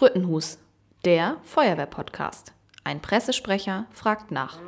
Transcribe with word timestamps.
Sprüttenhus, 0.00 0.56
der 1.04 1.36
Feuerwehr-Podcast. 1.44 2.54
Ein 2.84 3.02
Pressesprecher 3.02 3.84
fragt 3.92 4.30
nach. 4.30 4.58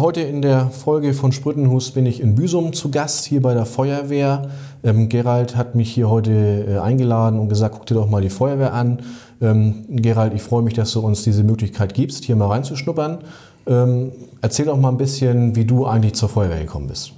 Heute 0.00 0.20
in 0.20 0.42
der 0.42 0.70
Folge 0.70 1.14
von 1.14 1.32
Sprüttenhus 1.32 1.90
bin 1.90 2.06
ich 2.06 2.20
in 2.20 2.34
Büsum 2.34 2.72
zu 2.72 2.90
Gast, 2.90 3.24
hier 3.24 3.42
bei 3.42 3.54
der 3.54 3.66
Feuerwehr. 3.66 4.48
Ähm, 4.82 5.08
Gerald 5.08 5.56
hat 5.56 5.74
mich 5.74 5.92
hier 5.92 6.08
heute 6.08 6.32
äh, 6.32 6.78
eingeladen 6.78 7.38
und 7.38 7.48
gesagt, 7.48 7.74
guck 7.74 7.86
dir 7.86 7.94
doch 7.94 8.08
mal 8.08 8.22
die 8.22 8.30
Feuerwehr 8.30 8.72
an. 8.72 9.00
Ähm, 9.40 9.84
Gerald, 9.88 10.32
ich 10.34 10.42
freue 10.42 10.62
mich, 10.62 10.74
dass 10.74 10.92
du 10.92 11.00
uns 11.00 11.22
diese 11.22 11.44
Möglichkeit 11.44 11.94
gibst, 11.94 12.24
hier 12.24 12.36
mal 12.36 12.48
reinzuschnuppern. 12.48 13.18
Ähm, 13.66 14.12
erzähl 14.40 14.66
doch 14.66 14.78
mal 14.78 14.88
ein 14.88 14.96
bisschen, 14.96 15.54
wie 15.54 15.64
du 15.64 15.86
eigentlich 15.86 16.14
zur 16.14 16.28
Feuerwehr 16.28 16.60
gekommen 16.60 16.88
bist. 16.88 17.12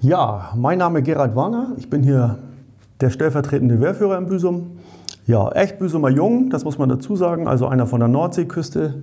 Ja, 0.00 0.52
mein 0.56 0.78
Name 0.78 0.98
ist 0.98 1.04
Gerald 1.04 1.36
Warner. 1.36 1.72
Ich 1.78 1.88
bin 1.88 2.02
hier 2.02 2.38
der 3.00 3.10
stellvertretende 3.10 3.80
Wehrführer 3.80 4.18
in 4.18 4.26
Büsum. 4.26 4.78
Ja, 5.26 5.50
echt 5.52 5.78
Büsumer 5.78 6.10
Jung, 6.10 6.50
das 6.50 6.64
muss 6.64 6.78
man 6.78 6.88
dazu 6.88 7.14
sagen, 7.14 7.46
also 7.46 7.68
einer 7.68 7.86
von 7.86 8.00
der 8.00 8.08
Nordseeküste. 8.08 9.02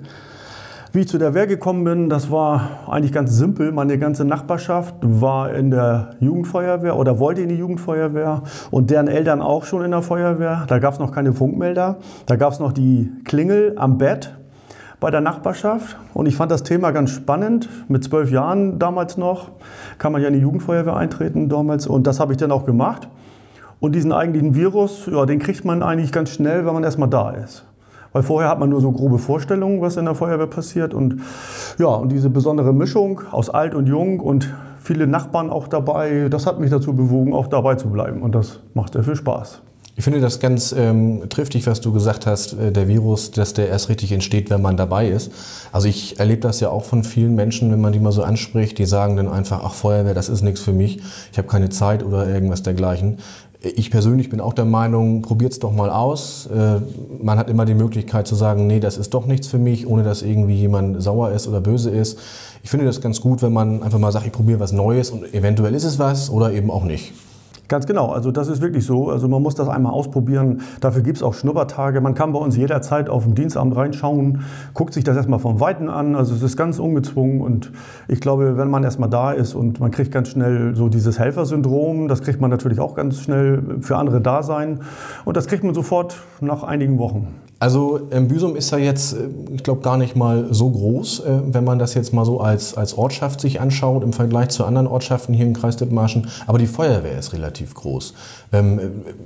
Wie 0.91 1.01
ich 1.01 1.07
zu 1.07 1.19
der 1.19 1.35
Wehr 1.35 1.45
gekommen 1.45 1.83
bin, 1.83 2.09
das 2.09 2.31
war 2.31 2.79
eigentlich 2.87 3.11
ganz 3.11 3.37
simpel. 3.37 3.71
Meine 3.71 3.99
ganze 3.99 4.25
Nachbarschaft 4.25 4.95
war 5.01 5.53
in 5.53 5.69
der 5.69 6.15
Jugendfeuerwehr 6.19 6.97
oder 6.97 7.19
wollte 7.19 7.41
in 7.41 7.49
die 7.49 7.57
Jugendfeuerwehr 7.57 8.41
und 8.71 8.89
deren 8.89 9.07
Eltern 9.07 9.39
auch 9.39 9.65
schon 9.65 9.85
in 9.85 9.91
der 9.91 10.01
Feuerwehr. 10.01 10.63
Da 10.67 10.79
gab 10.79 10.93
es 10.93 10.99
noch 10.99 11.11
keine 11.11 11.31
Funkmelder. 11.31 11.97
Da 12.25 12.37
gab 12.37 12.53
es 12.53 12.59
noch 12.59 12.73
die 12.73 13.11
Klingel 13.23 13.73
am 13.75 13.99
Bett 13.99 14.35
bei 14.99 15.11
der 15.11 15.21
Nachbarschaft. 15.21 15.95
Und 16.15 16.25
ich 16.25 16.35
fand 16.35 16.51
das 16.51 16.63
Thema 16.63 16.89
ganz 16.89 17.11
spannend. 17.11 17.69
Mit 17.87 18.03
zwölf 18.03 18.31
Jahren 18.31 18.79
damals 18.79 19.15
noch 19.15 19.51
kann 19.99 20.11
man 20.11 20.23
ja 20.23 20.29
in 20.29 20.33
die 20.33 20.39
Jugendfeuerwehr 20.39 20.95
eintreten 20.95 21.49
damals. 21.49 21.85
Und 21.85 22.07
das 22.07 22.19
habe 22.19 22.33
ich 22.33 22.39
dann 22.39 22.51
auch 22.51 22.65
gemacht. 22.65 23.07
Und 23.79 23.93
diesen 23.93 24.11
eigentlichen 24.11 24.55
Virus, 24.55 25.05
ja, 25.05 25.27
den 25.27 25.37
kriegt 25.37 25.63
man 25.65 25.83
eigentlich 25.83 26.11
ganz 26.11 26.31
schnell, 26.31 26.65
wenn 26.65 26.73
man 26.73 26.83
erstmal 26.83 27.09
da 27.09 27.29
ist. 27.29 27.68
Weil 28.11 28.23
vorher 28.23 28.49
hat 28.49 28.59
man 28.59 28.69
nur 28.69 28.81
so 28.81 28.91
grobe 28.91 29.19
Vorstellungen, 29.19 29.81
was 29.81 29.97
in 29.97 30.05
der 30.05 30.15
Feuerwehr 30.15 30.47
passiert. 30.47 30.93
Und 30.93 31.21
ja, 31.77 31.87
und 31.87 32.11
diese 32.11 32.29
besondere 32.29 32.73
Mischung 32.73 33.21
aus 33.31 33.49
alt 33.49 33.75
und 33.75 33.87
jung 33.87 34.19
und 34.19 34.53
viele 34.79 35.07
Nachbarn 35.07 35.49
auch 35.49 35.67
dabei, 35.67 36.27
das 36.29 36.45
hat 36.45 36.59
mich 36.59 36.71
dazu 36.71 36.95
bewogen, 36.95 37.33
auch 37.33 37.47
dabei 37.47 37.75
zu 37.75 37.89
bleiben. 37.89 38.21
Und 38.21 38.33
das 38.33 38.59
macht 38.73 38.93
sehr 38.93 39.03
viel 39.03 39.15
Spaß. 39.15 39.61
Ich 39.99 40.05
finde 40.05 40.21
das 40.21 40.39
ganz 40.39 40.71
ähm, 40.71 41.23
triftig, 41.27 41.67
was 41.67 41.81
du 41.81 41.91
gesagt 41.91 42.25
hast, 42.25 42.53
äh, 42.53 42.71
der 42.71 42.87
Virus, 42.87 43.31
dass 43.31 43.53
der 43.53 43.67
erst 43.67 43.89
richtig 43.89 44.13
entsteht, 44.13 44.49
wenn 44.49 44.61
man 44.61 44.77
dabei 44.77 45.09
ist. 45.09 45.29
Also 45.73 45.89
ich 45.89 46.17
erlebe 46.19 46.39
das 46.39 46.61
ja 46.61 46.69
auch 46.69 46.85
von 46.85 47.03
vielen 47.03 47.35
Menschen, 47.35 47.69
wenn 47.69 47.81
man 47.81 47.91
die 47.91 47.99
mal 47.99 48.13
so 48.13 48.23
anspricht, 48.23 48.77
die 48.77 48.85
sagen 48.85 49.17
dann 49.17 49.27
einfach, 49.27 49.61
ach 49.61 49.73
Feuerwehr, 49.73 50.13
das 50.13 50.29
ist 50.29 50.41
nichts 50.41 50.61
für 50.61 50.71
mich, 50.71 51.01
ich 51.33 51.37
habe 51.37 51.49
keine 51.49 51.67
Zeit 51.67 52.01
oder 52.01 52.25
irgendwas 52.29 52.63
dergleichen. 52.63 53.17
Ich 53.61 53.91
persönlich 53.91 54.29
bin 54.29 54.39
auch 54.39 54.53
der 54.53 54.63
Meinung, 54.63 55.21
probiert 55.21 55.51
es 55.51 55.59
doch 55.59 55.73
mal 55.73 55.89
aus. 55.89 56.47
Äh, 56.47 56.79
man 57.21 57.37
hat 57.37 57.49
immer 57.49 57.65
die 57.65 57.73
Möglichkeit 57.73 58.25
zu 58.25 58.35
sagen, 58.35 58.67
nee, 58.67 58.79
das 58.79 58.97
ist 58.97 59.13
doch 59.13 59.25
nichts 59.25 59.47
für 59.47 59.57
mich, 59.57 59.85
ohne 59.85 60.03
dass 60.03 60.21
irgendwie 60.21 60.55
jemand 60.55 61.03
sauer 61.03 61.31
ist 61.31 61.45
oder 61.45 61.59
böse 61.59 61.89
ist. 61.89 62.17
Ich 62.63 62.69
finde 62.69 62.85
das 62.85 63.01
ganz 63.01 63.19
gut, 63.19 63.41
wenn 63.41 63.51
man 63.51 63.83
einfach 63.83 63.99
mal 63.99 64.13
sagt, 64.13 64.25
ich 64.25 64.31
probiere 64.31 64.61
was 64.61 64.71
Neues 64.71 65.11
und 65.11 65.33
eventuell 65.33 65.75
ist 65.75 65.83
es 65.83 65.99
was 65.99 66.29
oder 66.29 66.53
eben 66.53 66.71
auch 66.71 66.85
nicht. 66.85 67.11
Ganz 67.69 67.85
genau, 67.85 68.07
also 68.07 68.31
das 68.31 68.47
ist 68.47 68.61
wirklich 68.63 68.83
so. 68.83 69.09
Also 69.09 69.27
man 69.27 69.43
muss 69.43 69.53
das 69.53 69.69
einmal 69.69 69.93
ausprobieren. 69.93 70.61
Dafür 70.81 71.03
gibt 71.03 71.17
es 71.17 71.23
auch 71.23 71.35
Schnuppertage. 71.35 72.01
Man 72.01 72.15
kann 72.15 72.33
bei 72.33 72.39
uns 72.39 72.57
jederzeit 72.57 73.11
auf 73.11 73.25
dem 73.25 73.35
Dienstamt 73.35 73.75
reinschauen, 73.75 74.41
guckt 74.73 74.95
sich 74.95 75.03
das 75.03 75.15
erstmal 75.15 75.37
von 75.37 75.59
Weitem 75.59 75.87
an. 75.87 76.15
Also 76.15 76.33
es 76.33 76.41
ist 76.41 76.57
ganz 76.57 76.79
ungezwungen 76.79 77.41
und 77.41 77.71
ich 78.07 78.21
glaube, 78.21 78.57
wenn 78.57 78.71
man 78.71 78.83
erstmal 78.83 79.09
da 79.09 79.33
ist 79.33 79.53
und 79.53 79.79
man 79.79 79.91
kriegt 79.91 80.11
ganz 80.11 80.29
schnell 80.29 80.75
so 80.75 80.89
dieses 80.89 81.19
Helfersyndrom, 81.19 82.07
das 82.07 82.23
kriegt 82.23 82.41
man 82.41 82.49
natürlich 82.49 82.79
auch 82.79 82.95
ganz 82.95 83.21
schnell 83.21 83.61
für 83.81 83.97
andere 83.97 84.19
da 84.19 84.41
sein 84.41 84.79
und 85.25 85.37
das 85.37 85.45
kriegt 85.45 85.63
man 85.63 85.75
sofort 85.75 86.17
nach 86.41 86.63
einigen 86.63 86.97
Wochen. 86.97 87.27
Also 87.59 88.07
ähm, 88.11 88.29
Büsum 88.29 88.55
ist 88.55 88.71
ja 88.71 88.77
jetzt, 88.77 89.13
äh, 89.13 89.27
ich 89.53 89.63
glaube, 89.63 89.81
gar 89.81 89.97
nicht 89.97 90.15
mal 90.15 90.47
so 90.51 90.69
groß, 90.69 91.19
äh, 91.19 91.39
wenn 91.51 91.65
man 91.65 91.77
das 91.77 91.93
jetzt 91.93 92.13
mal 92.13 92.23
so 92.23 92.39
als, 92.39 92.75
als 92.75 92.97
Ortschaft 92.97 93.41
sich 93.41 93.59
anschaut 93.59 94.03
im 94.03 94.13
Vergleich 94.13 94.49
zu 94.49 94.63
anderen 94.63 94.87
Ortschaften 94.87 95.33
hier 95.33 95.45
im 95.45 95.53
Kreis 95.53 95.75
Dithmarschen. 95.75 96.29
Aber 96.47 96.57
die 96.57 96.67
Feuerwehr 96.67 97.19
ist 97.19 97.33
relativ 97.33 97.73
groß. 97.73 98.13
Ähm, 98.53 98.79
äh, 98.79 98.83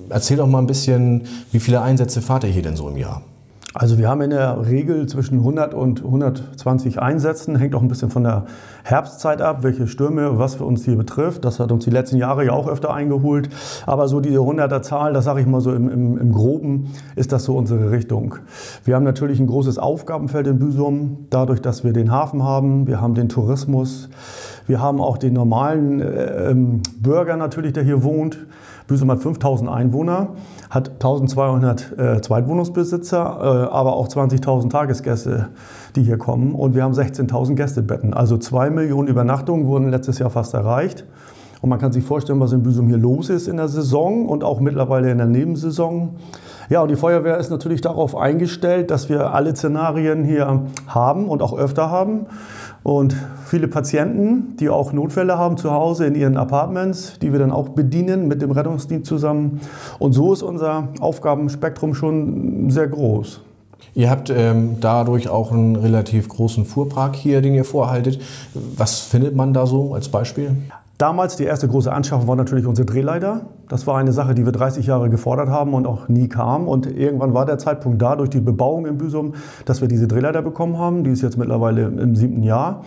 erzähl 0.10 0.38
doch 0.38 0.48
mal 0.48 0.60
ein 0.60 0.68
bisschen, 0.68 1.28
wie 1.52 1.60
viele 1.60 1.82
Einsätze 1.82 2.22
fahrt 2.22 2.44
ihr 2.44 2.50
hier 2.50 2.64
denn 2.64 2.76
so 2.76 2.90
im 2.90 2.98
Jahr? 2.98 3.22
Also 3.76 3.98
wir 3.98 4.08
haben 4.08 4.22
in 4.22 4.30
der 4.30 4.68
Regel 4.68 5.08
zwischen 5.08 5.40
100 5.40 5.74
und 5.74 6.04
120 6.04 7.02
Einsätzen, 7.02 7.56
hängt 7.56 7.74
auch 7.74 7.82
ein 7.82 7.88
bisschen 7.88 8.12
von 8.12 8.24
der 8.24 8.46
Herbstzeit 8.84 9.42
ab, 9.42 9.64
welche 9.64 9.88
Stürme, 9.88 10.38
was 10.38 10.56
für 10.56 10.66
uns 10.66 10.86
hier 10.86 10.96
betrifft. 10.96 11.44
Das 11.44 11.60
hat 11.60 11.72
uns 11.72 11.84
die 11.84 11.90
letzten 11.90 12.18
Jahre 12.18 12.46
ja 12.46 12.52
auch 12.52 12.68
öfter 12.68 12.94
eingeholt. 12.94 13.50
Aber 13.88 14.08
so 14.08 14.20
diese 14.20 14.38
100er 14.38 14.84
Zahl, 14.84 15.14
das 15.14 15.26
sage 15.26 15.42
ich 15.42 15.48
mal 15.48 15.60
so 15.60 15.74
im, 15.74 15.90
im, 15.90 16.18
im, 16.20 16.32
Groben, 16.32 16.94
ist 17.16 17.32
das 17.32 17.46
so 17.46 17.58
unsere 17.58 17.90
Richtung. 17.90 18.36
Wir 18.86 18.96
haben 18.96 19.04
natürlich 19.04 19.40
ein 19.40 19.48
großes 19.48 19.80
Aufgabenfeld 19.80 20.46
in 20.46 20.60
Büsum, 20.60 21.26
dadurch, 21.32 21.60
dass 21.60 21.84
wir 21.84 21.94
den 21.94 22.12
Hafen 22.12 22.44
haben, 22.44 22.86
wir 22.86 23.02
haben 23.02 23.16
den 23.16 23.28
Tourismus, 23.28 24.08
wir 24.68 24.82
haben 24.82 25.02
auch 25.02 25.18
den 25.18 25.34
normalen 25.34 26.00
äh, 26.00 26.52
ähm, 26.52 26.84
Bürger 27.00 27.38
natürlich, 27.38 27.74
der 27.74 27.84
hier 27.84 28.04
wohnt. 28.04 28.38
Büsum 28.88 29.10
hat 29.12 29.20
5000 29.20 29.70
Einwohner, 29.70 30.30
hat 30.70 30.90
1200 30.90 31.98
äh, 31.98 32.22
Zweitwohnungsbesitzer, 32.22 33.18
äh, 33.18 33.74
aber 33.74 33.96
auch 33.96 34.08
20.000 34.08 34.70
Tagesgäste, 34.70 35.50
die 35.96 36.04
hier 36.04 36.18
kommen. 36.18 36.54
Und 36.54 36.76
wir 36.76 36.84
haben 36.84 36.94
16.000 36.94 37.56
Gästebetten. 37.56 38.14
Also 38.14 38.38
zwei 38.38 38.70
Millionen 38.70 39.08
Übernachtungen 39.08 39.68
wurden 39.68 39.90
letztes 39.90 40.20
Jahr 40.20 40.30
fast 40.30 40.54
erreicht. 40.54 41.06
Und 41.64 41.70
man 41.70 41.80
kann 41.80 41.94
sich 41.94 42.04
vorstellen, 42.04 42.42
was 42.42 42.52
in 42.52 42.62
Büsum 42.62 42.88
hier 42.88 42.98
los 42.98 43.30
ist 43.30 43.48
in 43.48 43.56
der 43.56 43.70
Saison 43.70 44.28
und 44.28 44.44
auch 44.44 44.60
mittlerweile 44.60 45.10
in 45.10 45.18
der 45.18 45.28
Nebensaison. 45.28 46.18
Ja, 46.70 46.82
und 46.82 46.90
die 46.90 46.98
Feuerwehr 46.98 47.38
ist 47.38 47.52
natürlich 47.52 47.80
darauf 47.80 48.18
eingestellt, 48.18 48.92
dass 48.92 49.08
wir 49.08 49.34
alle 49.34 49.56
Szenarien 49.56 50.26
hier 50.26 50.64
haben 50.88 51.30
und 51.30 51.42
auch 51.42 51.58
öfter 51.58 51.90
haben. 51.90 52.26
Und 52.84 53.16
viele 53.46 53.68
Patienten, 53.68 54.58
die 54.58 54.70
auch 54.70 54.92
Notfälle 54.92 55.38
haben 55.38 55.58
zu 55.58 55.72
Hause 55.72 56.06
in 56.06 56.16
ihren 56.16 56.38
Apartments, 56.38 57.18
die 57.22 57.32
wir 57.32 57.40
dann 57.40 57.52
auch 57.52 57.70
bedienen 57.70 58.28
mit 58.28 58.42
dem 58.42 58.52
Rettungsdienst 58.52 59.08
zusammen. 59.08 59.62
Und 60.00 60.14
so 60.14 60.34
ist 60.34 60.44
unser 60.44 60.90
Aufgabenspektrum 61.00 61.96
schon 61.96 62.70
sehr 62.70 62.88
groß. 62.88 63.42
Ihr 63.96 64.10
habt 64.10 64.30
ähm, 64.30 64.78
dadurch 64.80 65.30
auch 65.30 65.52
einen 65.52 65.76
relativ 65.76 66.28
großen 66.28 66.66
Fuhrpark 66.66 67.16
hier, 67.16 67.42
den 67.42 67.54
ihr 67.54 67.66
vorhaltet. 67.66 68.20
Was 68.54 69.00
findet 69.02 69.36
man 69.36 69.54
da 69.54 69.68
so 69.68 69.94
als 69.94 70.10
Beispiel? 70.10 70.56
Damals 71.04 71.36
die 71.36 71.44
erste 71.44 71.68
große 71.68 71.92
Anschaffung 71.92 72.30
war 72.30 72.38
natürlich 72.38 72.66
unsere 72.66 72.86
Drehleiter. 72.86 73.48
Das 73.68 73.86
war 73.86 73.98
eine 73.98 74.14
Sache, 74.14 74.34
die 74.36 74.46
wir 74.46 74.54
30 74.54 74.88
Jahre 74.88 75.10
gefordert 75.10 75.50
haben 75.50 75.74
und 75.74 75.86
auch 75.86 76.08
nie 76.08 76.30
kam. 76.30 76.66
Und 76.66 76.86
irgendwann 76.86 77.34
war 77.34 77.46
der 77.46 77.58
Zeitpunkt 77.58 78.02
da 78.02 78.16
durch 78.16 78.30
die 78.30 78.40
Bebauung 78.40 78.86
in 78.86 78.98
Büsum, 78.98 79.34
dass 79.66 79.82
wir 79.82 79.90
diese 79.90 80.08
Drehleiter 80.08 80.42
bekommen 80.42 80.78
haben. 80.78 81.04
Die 81.04 81.10
ist 81.10 81.22
jetzt 81.22 81.38
mittlerweile 81.38 81.88
im 81.88 82.16
siebten 82.16 82.42
Jahr 82.42 82.86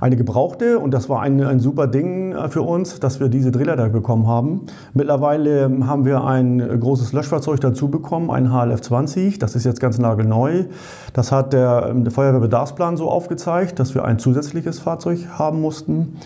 eine 0.00 0.16
gebrauchte 0.16 0.78
und 0.78 0.92
das 0.92 1.08
war 1.08 1.20
ein, 1.22 1.42
ein 1.42 1.60
super 1.60 1.86
Ding 1.86 2.32
äh, 2.32 2.48
für 2.48 2.62
uns, 2.62 3.00
dass 3.00 3.20
wir 3.20 3.28
diese 3.28 3.50
Drehleiter 3.50 3.88
bekommen 3.88 4.26
haben. 4.26 4.66
Mittlerweile 4.94 5.70
haben 5.86 6.04
wir 6.04 6.24
ein 6.24 6.58
großes 6.80 7.12
Löschfahrzeug 7.12 7.60
dazu 7.60 7.88
bekommen, 7.88 8.30
ein 8.30 8.52
HLF 8.52 8.80
20. 8.80 9.38
Das 9.38 9.54
ist 9.54 9.64
jetzt 9.64 9.80
ganz 9.80 9.98
nagelneu. 9.98 10.64
Das 11.12 11.32
hat 11.32 11.52
der, 11.52 11.92
der 11.94 12.12
Feuerwehrbedarfsplan 12.12 12.96
so 12.96 13.10
aufgezeigt, 13.10 13.78
dass 13.78 13.94
wir 13.94 14.04
ein 14.04 14.18
zusätzliches 14.18 14.78
Fahrzeug 14.78 15.26
haben 15.38 15.60
mussten. 15.60 16.16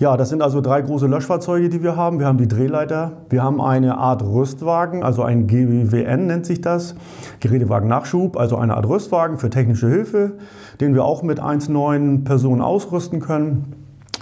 Ja, 0.00 0.16
das 0.16 0.28
sind 0.28 0.42
also 0.42 0.60
drei 0.60 0.80
große 0.80 1.08
Löschfahrzeuge, 1.08 1.68
die 1.68 1.82
wir 1.82 1.96
haben. 1.96 2.20
Wir 2.20 2.26
haben 2.26 2.38
die 2.38 2.46
Drehleiter, 2.46 3.12
wir 3.30 3.42
haben 3.42 3.60
eine 3.60 3.98
Art 3.98 4.22
Rüstwagen, 4.22 5.02
also 5.02 5.24
ein 5.24 5.48
GWN 5.48 6.26
nennt 6.26 6.46
sich 6.46 6.60
das, 6.60 6.94
Gerätewagen 7.40 7.88
Nachschub, 7.88 8.36
also 8.36 8.56
eine 8.56 8.76
Art 8.76 8.88
Rüstwagen 8.88 9.38
für 9.38 9.50
technische 9.50 9.88
Hilfe, 9.88 10.34
den 10.80 10.94
wir 10.94 11.04
auch 11.04 11.22
mit 11.22 11.40
1,9 11.40 12.24
Personen 12.24 12.60
ausrüsten 12.60 13.20
können. 13.20 13.74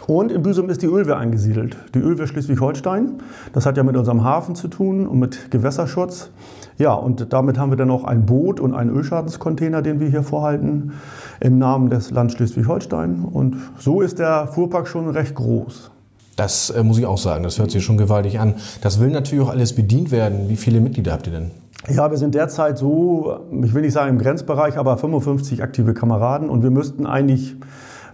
Und 0.07 0.31
in 0.31 0.43
Büsum 0.43 0.69
ist 0.71 0.83
die 0.83 0.87
Ölwehr 0.87 1.17
angesiedelt. 1.17 1.77
Die 1.95 1.99
Ölwehr 1.99 2.27
Schleswig-Holstein. 2.27 3.15
Das 3.53 3.67
hat 3.67 3.77
ja 3.77 3.83
mit 3.83 3.97
unserem 3.97 4.23
Hafen 4.23 4.55
zu 4.55 4.69
tun 4.69 5.07
und 5.07 5.19
mit 5.19 5.51
Gewässerschutz. 5.51 6.31
Ja, 6.79 6.93
und 6.93 7.33
damit 7.33 7.59
haben 7.59 7.73
wir 7.73 7.77
dann 7.77 7.91
auch 7.91 8.05
ein 8.05 8.27
Boot 8.27 8.61
und 8.61 8.75
einen 8.75 8.91
Ölschadenscontainer, 8.91 9.83
den 9.83 9.99
wir 9.99 10.09
hier 10.09 10.23
vorhalten, 10.23 10.93
im 11.41 11.59
Namen 11.59 11.91
des 11.91 12.11
Landes 12.11 12.37
Schleswig-Holstein. 12.37 13.25
Und 13.25 13.57
so 13.79 14.01
ist 14.01 14.19
der 14.19 14.47
Fuhrpark 14.47 14.87
schon 14.87 15.09
recht 15.09 15.35
groß. 15.35 15.91
Das 16.37 16.71
äh, 16.71 16.83
muss 16.83 16.99
ich 16.99 17.07
auch 17.07 17.19
sagen, 17.19 17.43
das 17.45 17.59
hört 17.59 17.71
sich 17.71 17.83
schon 17.83 17.97
gewaltig 17.97 18.39
an. 18.39 18.55
Das 18.83 19.01
will 19.01 19.09
natürlich 19.09 19.43
auch 19.45 19.51
alles 19.51 19.75
bedient 19.75 20.11
werden. 20.11 20.49
Wie 20.49 20.57
viele 20.57 20.81
Mitglieder 20.81 21.13
habt 21.13 21.27
ihr 21.27 21.33
denn? 21.33 21.51
Ja, 21.89 22.11
wir 22.11 22.19
sind 22.19 22.35
derzeit 22.35 22.79
so, 22.79 23.39
ich 23.63 23.73
will 23.75 23.83
nicht 23.83 23.93
sagen 23.93 24.11
im 24.11 24.19
Grenzbereich, 24.19 24.77
aber 24.77 24.97
55 24.97 25.63
aktive 25.63 25.95
Kameraden 25.95 26.49
und 26.49 26.63
wir 26.63 26.71
müssten 26.71 27.07
eigentlich 27.07 27.55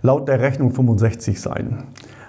laut 0.02 0.28
der 0.28 0.40
Rechnung 0.40 0.72
65 0.72 1.40
sein. 1.40 1.84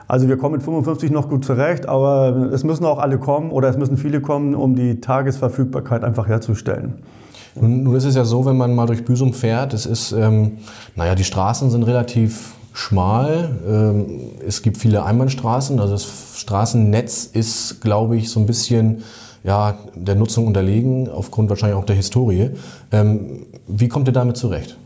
Also 0.07 0.27
wir 0.27 0.37
kommen 0.37 0.53
mit 0.53 0.63
55 0.63 1.11
noch 1.11 1.29
gut 1.29 1.43
zurecht, 1.43 1.87
aber 1.87 2.51
es 2.53 2.63
müssen 2.63 2.85
auch 2.85 2.99
alle 2.99 3.17
kommen 3.17 3.51
oder 3.51 3.69
es 3.69 3.77
müssen 3.77 3.97
viele 3.97 4.21
kommen, 4.21 4.55
um 4.55 4.75
die 4.75 5.01
Tagesverfügbarkeit 5.01 6.03
einfach 6.03 6.27
herzustellen. 6.27 6.95
Nun, 7.55 7.93
ist 7.95 8.05
es 8.05 8.15
ja 8.15 8.25
so, 8.25 8.45
wenn 8.45 8.57
man 8.57 8.73
mal 8.73 8.87
durch 8.87 9.05
Büsum 9.05 9.33
fährt, 9.33 9.73
es 9.73 9.85
ist, 9.85 10.11
ähm, 10.11 10.53
naja, 10.95 11.15
die 11.15 11.23
Straßen 11.23 11.69
sind 11.69 11.83
relativ 11.83 12.55
schmal. 12.73 13.49
Ähm, 13.67 14.05
es 14.45 14.61
gibt 14.61 14.77
viele 14.77 15.03
Einbahnstraßen. 15.03 15.79
Also 15.79 15.93
das 15.93 16.07
Straßennetz 16.37 17.25
ist, 17.25 17.81
glaube 17.81 18.17
ich, 18.17 18.29
so 18.29 18.39
ein 18.39 18.47
bisschen 18.47 19.03
ja, 19.43 19.77
der 19.95 20.15
Nutzung 20.15 20.47
unterlegen, 20.47 21.09
aufgrund 21.09 21.49
wahrscheinlich 21.49 21.77
auch 21.77 21.85
der 21.85 21.95
Historie. 21.95 22.51
Ähm, 22.91 23.45
wie 23.67 23.87
kommt 23.87 24.07
ihr 24.07 24.13
damit 24.13 24.37
zurecht? 24.37 24.77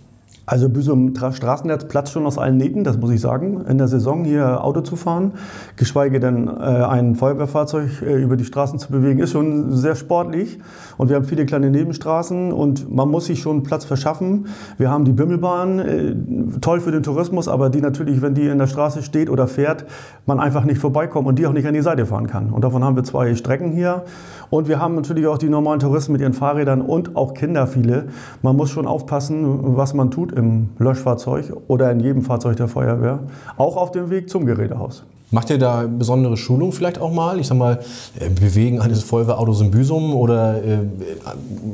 Also 0.50 0.70
Büsum 0.70 1.14
Straßennetz 1.14 1.90
platzt 1.90 2.14
schon 2.14 2.26
aus 2.26 2.38
allen 2.38 2.56
Nähten, 2.56 2.86
das 2.86 2.98
muss 2.98 3.12
ich 3.12 3.20
sagen. 3.20 3.66
In 3.68 3.78
der 3.78 3.90
Saison 3.90 4.24
hier 4.24 4.64
Auto 4.64 4.80
zu 4.80 4.96
fahren, 4.96 5.34
geschweige 5.76 6.22
denn 6.22 6.48
äh, 6.48 6.52
ein 6.52 7.16
Feuerwehrfahrzeug 7.16 8.02
äh, 8.02 8.16
über 8.16 8.38
die 8.38 8.46
Straßen 8.46 8.80
zu 8.80 8.90
bewegen, 8.90 9.20
ist 9.20 9.32
schon 9.32 9.74
sehr 9.74 9.96
sportlich. 9.96 10.58
Und 10.96 11.10
wir 11.10 11.18
haben 11.18 11.26
viele 11.26 11.46
kleine 11.46 11.70
Nebenstraßen 11.70 12.54
und 12.54 12.90
man 12.90 13.10
muss 13.10 13.26
sich 13.26 13.42
schon 13.42 13.64
Platz 13.64 13.84
verschaffen. 13.84 14.48
Wir 14.78 14.90
haben 14.90 15.04
die 15.04 15.12
Bimmelbahn, 15.12 15.80
äh, 15.80 16.16
toll 16.62 16.80
für 16.80 16.94
den 16.94 17.04
Tourismus, 17.04 17.50
aber 17.50 17.70
die 17.70 17.82
natürlich, 17.82 18.22
wenn 18.22 18.34
die 18.34 18.48
in 18.48 18.58
der 18.58 18.68
Straße 18.68 19.04
steht 19.04 19.30
oder 19.30 19.50
fährt, 19.50 19.84
man 20.26 20.40
einfach 20.40 20.64
nicht 20.64 20.80
vorbeikommt 20.80 21.28
und 21.28 21.38
die 21.38 21.46
auch 21.46 21.52
nicht 21.52 21.68
an 21.68 21.74
die 21.74 21.82
Seite 21.82 22.06
fahren 22.06 22.28
kann. 22.28 22.54
Und 22.54 22.64
davon 22.64 22.86
haben 22.86 22.96
wir 22.96 23.04
zwei 23.04 23.36
Strecken 23.36 23.74
hier. 23.74 24.06
Und 24.50 24.70
wir 24.70 24.80
haben 24.80 24.96
natürlich 24.96 25.28
auch 25.28 25.38
die 25.38 25.50
normalen 25.50 25.82
Touristen 25.82 26.14
mit 26.14 26.22
ihren 26.22 26.32
Fahrrädern 26.32 26.82
und 26.82 27.18
auch 27.18 27.34
Kinder 27.34 27.68
viele. 27.68 28.06
Man 28.42 28.56
muss 28.56 28.70
schon 28.70 28.88
aufpassen, 28.88 29.76
was 29.76 29.94
man 29.94 30.10
tut 30.10 30.37
im 30.38 30.70
Löschfahrzeug 30.78 31.52
oder 31.68 31.92
in 31.92 32.00
jedem 32.00 32.22
Fahrzeug 32.22 32.58
der 32.58 32.68
Feuerwehr, 32.68 33.20
auch 33.58 33.76
auf 33.76 33.92
dem 33.92 34.10
Weg 34.10 34.30
zum 34.30 34.46
Gerätehaus. 34.46 35.04
Macht 35.30 35.50
ihr 35.50 35.58
da 35.58 35.84
besondere 35.90 36.38
Schulung 36.38 36.72
vielleicht 36.72 37.02
auch 37.02 37.12
mal? 37.12 37.38
Ich 37.38 37.48
sag 37.48 37.58
mal, 37.58 37.80
äh, 38.18 38.30
Bewegen 38.30 38.80
eines 38.80 39.04
Feuerwehrautos 39.04 39.60
in 39.60 39.72
Büsum 39.72 40.14
oder 40.14 40.64
äh, 40.64 40.78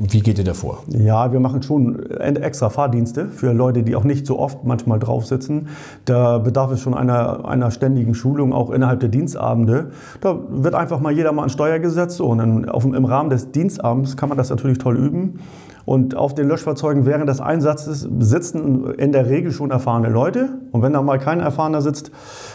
wie 0.09 0.21
geht 0.21 0.39
ihr 0.39 0.43
da 0.43 0.55
vor? 0.55 0.79
Ja, 0.87 1.31
wir 1.31 1.39
machen 1.39 1.61
schon 1.61 2.03
extra 2.09 2.71
Fahrdienste 2.71 3.27
für 3.27 3.53
Leute, 3.53 3.83
die 3.83 3.95
auch 3.95 4.05
nicht 4.05 4.25
so 4.25 4.39
oft 4.39 4.63
manchmal 4.63 4.97
drauf 4.97 5.27
sitzen. 5.27 5.67
Da 6.05 6.39
bedarf 6.39 6.71
es 6.71 6.81
schon 6.81 6.95
einer, 6.95 7.45
einer 7.45 7.69
ständigen 7.69 8.15
Schulung, 8.15 8.53
auch 8.53 8.71
innerhalb 8.71 9.01
der 9.01 9.09
Dienstabende. 9.09 9.91
Da 10.19 10.39
wird 10.49 10.73
einfach 10.73 10.99
mal 10.99 11.11
jeder 11.11 11.31
mal 11.31 11.43
an 11.43 11.49
Steuer 11.49 11.77
gesetzt 11.77 12.21
und 12.21 12.39
in, 12.39 12.69
auf, 12.69 12.85
im 12.85 13.05
Rahmen 13.05 13.29
des 13.29 13.51
Dienstabends 13.51 14.17
kann 14.17 14.29
man 14.29 14.37
das 14.39 14.49
natürlich 14.49 14.79
toll 14.79 14.97
üben. 14.97 15.39
Und 15.85 16.15
auf 16.15 16.33
den 16.33 16.47
Löschfahrzeugen 16.47 17.05
während 17.05 17.29
des 17.29 17.41
Einsatzes 17.41 18.07
sitzen 18.19 18.93
in 18.93 19.11
der 19.11 19.29
Regel 19.29 19.51
schon 19.51 19.71
erfahrene 19.71 20.09
Leute. 20.09 20.49
Und 20.71 20.81
wenn 20.81 20.93
da 20.93 21.01
mal 21.01 21.19
kein 21.19 21.39
Erfahrener 21.39 21.81
sitzt, 21.81 22.11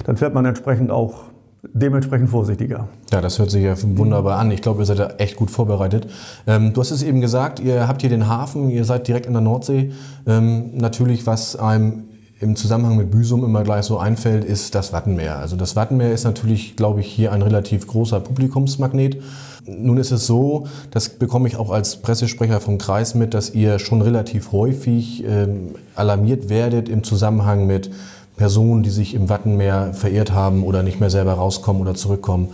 dann 0.06 0.16
fährt 0.16 0.34
man 0.34 0.44
entsprechend 0.46 0.90
auch 0.90 1.24
dementsprechend 1.62 2.30
vorsichtiger. 2.30 2.88
Ja, 3.12 3.20
das 3.20 3.38
hört 3.38 3.50
sich 3.50 3.64
ja 3.64 3.74
wunderbar 3.96 4.38
an. 4.38 4.50
Ich 4.50 4.62
glaube, 4.62 4.80
ihr 4.82 4.86
seid 4.86 4.98
da 4.98 5.08
echt 5.18 5.36
gut 5.36 5.50
vorbereitet. 5.50 6.08
Ähm, 6.46 6.72
du 6.72 6.80
hast 6.80 6.90
es 6.90 7.02
eben 7.02 7.20
gesagt, 7.20 7.60
ihr 7.60 7.88
habt 7.88 8.00
hier 8.00 8.10
den 8.10 8.28
Hafen, 8.28 8.70
ihr 8.70 8.84
seid 8.84 9.08
direkt 9.08 9.26
in 9.26 9.32
der 9.32 9.42
Nordsee. 9.42 9.92
Ähm, 10.26 10.76
natürlich, 10.76 11.26
was 11.26 11.56
einem 11.56 12.04
im 12.40 12.54
Zusammenhang 12.54 12.96
mit 12.96 13.10
Büsum 13.10 13.44
immer 13.44 13.64
gleich 13.64 13.84
so 13.84 13.98
einfällt, 13.98 14.44
ist 14.44 14.74
das 14.74 14.92
Wattenmeer. 14.92 15.38
Also 15.38 15.56
das 15.56 15.74
Wattenmeer 15.74 16.12
ist 16.12 16.24
natürlich, 16.24 16.76
glaube 16.76 17.00
ich, 17.00 17.08
hier 17.08 17.32
ein 17.32 17.42
relativ 17.42 17.86
großer 17.86 18.20
Publikumsmagnet. 18.20 19.20
Nun 19.66 19.98
ist 19.98 20.12
es 20.12 20.26
so, 20.26 20.66
das 20.92 21.08
bekomme 21.08 21.48
ich 21.48 21.56
auch 21.56 21.70
als 21.70 21.96
Pressesprecher 21.96 22.60
vom 22.60 22.78
Kreis 22.78 23.14
mit, 23.14 23.34
dass 23.34 23.50
ihr 23.50 23.78
schon 23.78 24.02
relativ 24.02 24.52
häufig 24.52 25.24
ähm, 25.24 25.74
alarmiert 25.96 26.48
werdet 26.48 26.88
im 26.88 27.02
Zusammenhang 27.02 27.66
mit 27.66 27.90
Personen, 28.36 28.84
die 28.84 28.90
sich 28.90 29.14
im 29.14 29.28
Wattenmeer 29.28 29.92
verirrt 29.92 30.32
haben 30.32 30.62
oder 30.62 30.84
nicht 30.84 31.00
mehr 31.00 31.10
selber 31.10 31.32
rauskommen 31.32 31.82
oder 31.82 31.94
zurückkommen. 31.94 32.50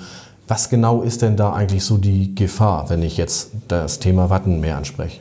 Was 0.49 0.71
genau 0.71 1.03
ist 1.03 1.21
denn 1.21 1.37
da 1.37 1.53
eigentlich 1.53 1.85
so 1.85 1.99
die 1.99 2.35
Gefahr, 2.35 2.89
wenn 2.89 3.03
ich 3.03 3.19
jetzt 3.19 3.51
das 3.69 3.99
Thema 3.99 4.31
Wattenmeer 4.31 4.79
anspreche? 4.79 5.21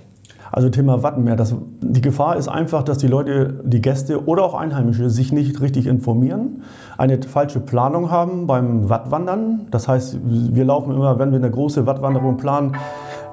Also 0.53 0.69
Thema 0.69 1.01
Wattenmeer, 1.01 1.35
das, 1.35 1.55
die 1.81 2.01
Gefahr 2.01 2.37
ist 2.37 2.47
einfach, 2.47 2.83
dass 2.83 2.99
die 2.99 3.07
Leute, 3.07 3.59
die 3.63 3.81
Gäste 3.81 4.27
oder 4.27 4.43
auch 4.43 4.53
Einheimische 4.53 5.09
sich 5.09 5.33
nicht 5.33 5.61
richtig 5.61 5.87
informieren, 5.87 6.61
eine 6.95 7.19
falsche 7.23 7.59
Planung 7.59 8.11
haben 8.11 8.45
beim 8.45 8.87
Wattwandern. 8.87 9.61
Das 9.71 9.87
heißt, 9.87 10.19
wir 10.23 10.63
laufen 10.63 10.93
immer, 10.93 11.17
wenn 11.17 11.31
wir 11.31 11.39
eine 11.39 11.49
große 11.49 11.87
Wattwanderung 11.87 12.37
planen, 12.37 12.73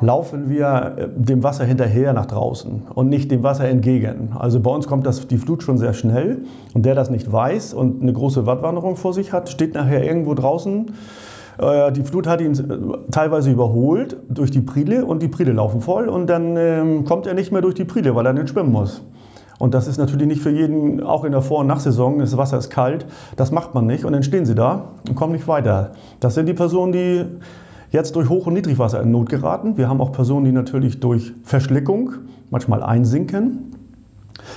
laufen 0.00 0.48
wir 0.48 0.94
äh, 0.96 1.08
dem 1.14 1.42
Wasser 1.42 1.66
hinterher 1.66 2.14
nach 2.14 2.24
draußen 2.24 2.84
und 2.94 3.10
nicht 3.10 3.30
dem 3.30 3.42
Wasser 3.42 3.68
entgegen. 3.68 4.30
Also 4.38 4.60
bei 4.60 4.70
uns 4.70 4.86
kommt 4.86 5.04
das, 5.04 5.28
die 5.28 5.36
Flut 5.36 5.62
schon 5.62 5.76
sehr 5.76 5.92
schnell 5.92 6.46
und 6.72 6.86
der 6.86 6.94
das 6.94 7.10
nicht 7.10 7.30
weiß 7.30 7.74
und 7.74 8.00
eine 8.00 8.14
große 8.14 8.46
Wattwanderung 8.46 8.96
vor 8.96 9.12
sich 9.12 9.34
hat, 9.34 9.50
steht 9.50 9.74
nachher 9.74 10.02
irgendwo 10.02 10.32
draußen 10.32 10.86
äh, 11.60 11.92
die 11.92 12.02
Flut 12.02 12.26
hat 12.26 12.40
ihn 12.40 12.52
äh, 12.52 13.10
teilweise 13.10 13.50
überholt 13.50 14.16
durch 14.28 14.50
die 14.50 14.60
Prile 14.60 15.04
und 15.04 15.22
die 15.22 15.28
Prile 15.28 15.52
laufen 15.52 15.80
voll 15.80 16.08
und 16.08 16.28
dann 16.28 16.56
ähm, 16.56 17.04
kommt 17.04 17.26
er 17.26 17.34
nicht 17.34 17.52
mehr 17.52 17.62
durch 17.62 17.74
die 17.74 17.84
Prile, 17.84 18.14
weil 18.14 18.26
er 18.26 18.32
nicht 18.32 18.48
schwimmen 18.48 18.72
muss. 18.72 19.02
Und 19.58 19.74
das 19.74 19.86
ist 19.86 19.98
natürlich 19.98 20.26
nicht 20.26 20.40
für 20.40 20.50
jeden, 20.50 21.02
auch 21.02 21.24
in 21.24 21.32
der 21.32 21.42
Vor- 21.42 21.58
und 21.58 21.66
Nachsaison, 21.66 22.18
das 22.18 22.34
Wasser 22.38 22.56
ist 22.56 22.70
kalt, 22.70 23.04
das 23.36 23.50
macht 23.50 23.74
man 23.74 23.86
nicht 23.86 24.06
und 24.06 24.12
dann 24.14 24.22
stehen 24.22 24.46
sie 24.46 24.54
da 24.54 24.92
und 25.06 25.14
kommen 25.16 25.34
nicht 25.34 25.46
weiter. 25.48 25.92
Das 26.18 26.34
sind 26.34 26.46
die 26.46 26.54
Personen, 26.54 26.92
die 26.92 27.26
jetzt 27.90 28.16
durch 28.16 28.30
Hoch- 28.30 28.46
und 28.46 28.54
Niedrigwasser 28.54 29.02
in 29.02 29.10
Not 29.10 29.28
geraten. 29.28 29.76
Wir 29.76 29.88
haben 29.88 30.00
auch 30.00 30.12
Personen, 30.12 30.46
die 30.46 30.52
natürlich 30.52 31.00
durch 31.00 31.34
Verschlickung 31.44 32.12
manchmal 32.48 32.82
einsinken. 32.82 33.79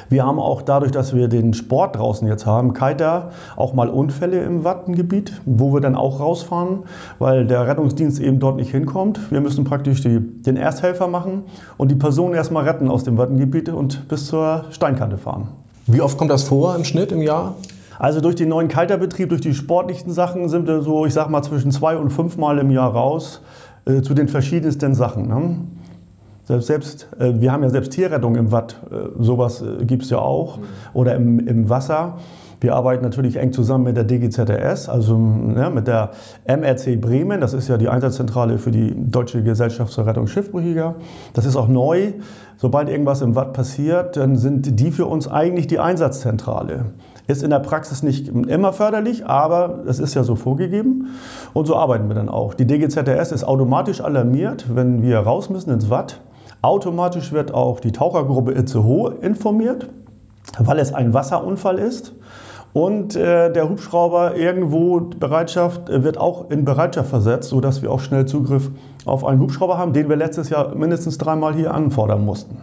Wir 0.10 0.26
haben 0.26 0.40
auch 0.40 0.62
dadurch, 0.62 0.92
dass 0.92 1.14
wir 1.14 1.28
den 1.28 1.54
Sport 1.54 1.96
draußen 1.96 2.28
jetzt 2.28 2.46
haben, 2.46 2.74
Kiter, 2.74 3.32
auch 3.56 3.74
mal 3.74 3.90
Unfälle 3.90 4.42
im 4.44 4.64
Wattengebiet, 4.64 5.42
wo 5.46 5.74
wir 5.74 5.82
dann 5.82 5.96
auch 5.96 6.20
rausfahren, 6.20 6.84
weil 7.20 7.46
der 7.46 7.68
Rettungsdienst 7.68 8.20
eben 8.20 8.40
dort 8.40 8.58
nicht 8.58 8.72
hinkommt. 8.72 9.32
Wir 9.32 9.42
müssen 9.42 9.64
praktisch 9.64 10.02
die, 10.02 10.20
den 10.20 10.58
Ersthelfer 10.58 11.08
machen 11.08 11.44
und 11.78 11.92
die 11.92 11.96
Person 11.96 12.34
erstmal 12.34 12.64
retten 12.64 12.90
aus 12.90 13.04
dem 13.04 13.18
Wattengebiet 13.18 13.70
und 13.70 14.08
bis 14.08 14.28
zur 14.28 14.66
Steinkante 14.72 15.18
fahren. 15.18 15.50
Wie 15.86 16.02
oft 16.02 16.18
kommt 16.18 16.32
das 16.32 16.44
vor 16.44 16.76
im 16.76 16.86
Schnitt 16.86 17.12
im 17.12 17.22
Jahr? 17.22 17.56
Also 18.00 18.22
durch 18.22 18.36
den 18.36 18.50
neuen 18.50 18.68
Kalterbetrieb, 18.68 19.30
durch 19.30 19.42
die 19.42 19.54
sportlichen 19.54 20.12
Sachen 20.12 20.50
sind 20.50 20.68
wir 20.68 20.82
so, 20.82 21.06
ich 21.06 21.14
sag 21.14 21.30
mal, 21.30 21.44
zwischen 21.44 21.72
zwei 21.72 21.98
und 21.98 22.10
fünf 22.10 22.38
Mal 22.38 22.60
im 22.60 22.72
Jahr 22.72 22.92
raus 22.92 23.42
äh, 23.86 24.02
zu 24.02 24.14
den 24.14 24.28
verschiedensten 24.28 24.96
Sachen. 24.96 25.28
Ne? 25.28 25.56
Selbst, 26.46 26.68
selbst 26.68 27.08
äh, 27.20 27.40
wir 27.40 27.52
haben 27.52 27.64
ja 27.64 27.70
selbst 27.70 27.94
Tierrettung 27.94 28.36
im 28.36 28.52
Watt, 28.52 28.76
äh, 28.92 28.96
sowas 29.18 29.62
äh, 29.62 29.86
gibt 29.86 30.04
es 30.04 30.10
ja 30.10 30.20
auch, 30.20 30.58
mhm. 30.58 30.64
oder 30.94 31.16
im, 31.16 31.40
im 31.40 31.70
Wasser. 31.70 32.18
Wir 32.64 32.76
arbeiten 32.76 33.04
natürlich 33.04 33.36
eng 33.36 33.52
zusammen 33.52 33.84
mit 33.84 33.98
der 33.98 34.06
DGZS, 34.06 34.88
also 34.88 35.18
ne, 35.18 35.70
mit 35.70 35.86
der 35.86 36.12
MRC 36.46 37.00
Bremen. 37.00 37.42
Das 37.42 37.54
ist 37.54 37.68
ja 37.68 37.76
die 37.76 37.90
Einsatzzentrale 37.90 38.58
für 38.58 38.72
die 38.72 38.94
Deutsche 38.96 39.44
Gesellschaft 39.44 39.92
zur 39.92 40.06
Rettung 40.06 40.28
Schiffbrüchiger. 40.28 40.96
Das 41.34 41.46
ist 41.46 41.58
auch 41.58 41.68
neu. 41.68 42.14
Sobald 42.56 42.88
irgendwas 42.88 43.22
im 43.22 43.36
Watt 43.36 43.52
passiert, 43.52 44.16
dann 44.16 44.38
sind 44.38 44.80
die 44.80 44.92
für 44.92 45.08
uns 45.08 45.28
eigentlich 45.28 45.68
die 45.68 45.80
Einsatzzentrale. 45.80 46.86
Ist 47.28 47.44
in 47.44 47.50
der 47.50 47.60
Praxis 47.60 48.02
nicht 48.02 48.30
immer 48.30 48.72
förderlich, 48.72 49.26
aber 49.26 49.84
es 49.86 50.00
ist 50.00 50.14
ja 50.14 50.24
so 50.24 50.38
vorgegeben. 50.38 51.10
Und 51.52 51.68
so 51.68 51.76
arbeiten 51.76 52.08
wir 52.08 52.16
dann 52.16 52.30
auch. 52.30 52.54
Die 52.54 52.66
DGZS 52.66 53.34
ist 53.34 53.44
automatisch 53.44 54.00
alarmiert, 54.00 54.74
wenn 54.74 55.02
wir 55.04 55.20
raus 55.20 55.50
müssen 55.50 55.70
ins 55.70 55.90
Watt. 55.90 56.22
Automatisch 56.64 57.34
wird 57.34 57.54
auch 57.54 57.82
die 57.82 57.92
Tauchergruppe 57.92 58.54
Itzehoe 58.54 59.16
informiert, 59.20 59.90
weil 60.60 60.80
es 60.80 60.94
ein 60.94 61.14
Wasserunfall 61.14 61.78
ist. 61.78 62.14
Und 62.72 63.18
äh, 63.18 63.52
der 63.52 63.70
Hubschrauber 63.70 64.36
irgendwo 64.38 65.02
Bereitschaft 65.02 65.90
äh, 65.90 66.06
wird 66.06 66.18
auch 66.18 66.50
in 66.50 66.64
Bereitschaft 66.64 67.10
versetzt, 67.10 67.50
sodass 67.50 67.82
wir 67.82 67.92
auch 67.92 68.00
schnell 68.00 68.26
Zugriff 68.26 68.72
auf 69.06 69.26
einen 69.26 69.42
Hubschrauber 69.42 69.78
haben, 69.78 69.92
den 69.92 70.08
wir 70.08 70.16
letztes 70.16 70.50
Jahr 70.50 70.74
mindestens 70.74 71.18
dreimal 71.18 71.54
hier 71.54 71.74
anfordern 71.74 72.24
mussten. 72.24 72.58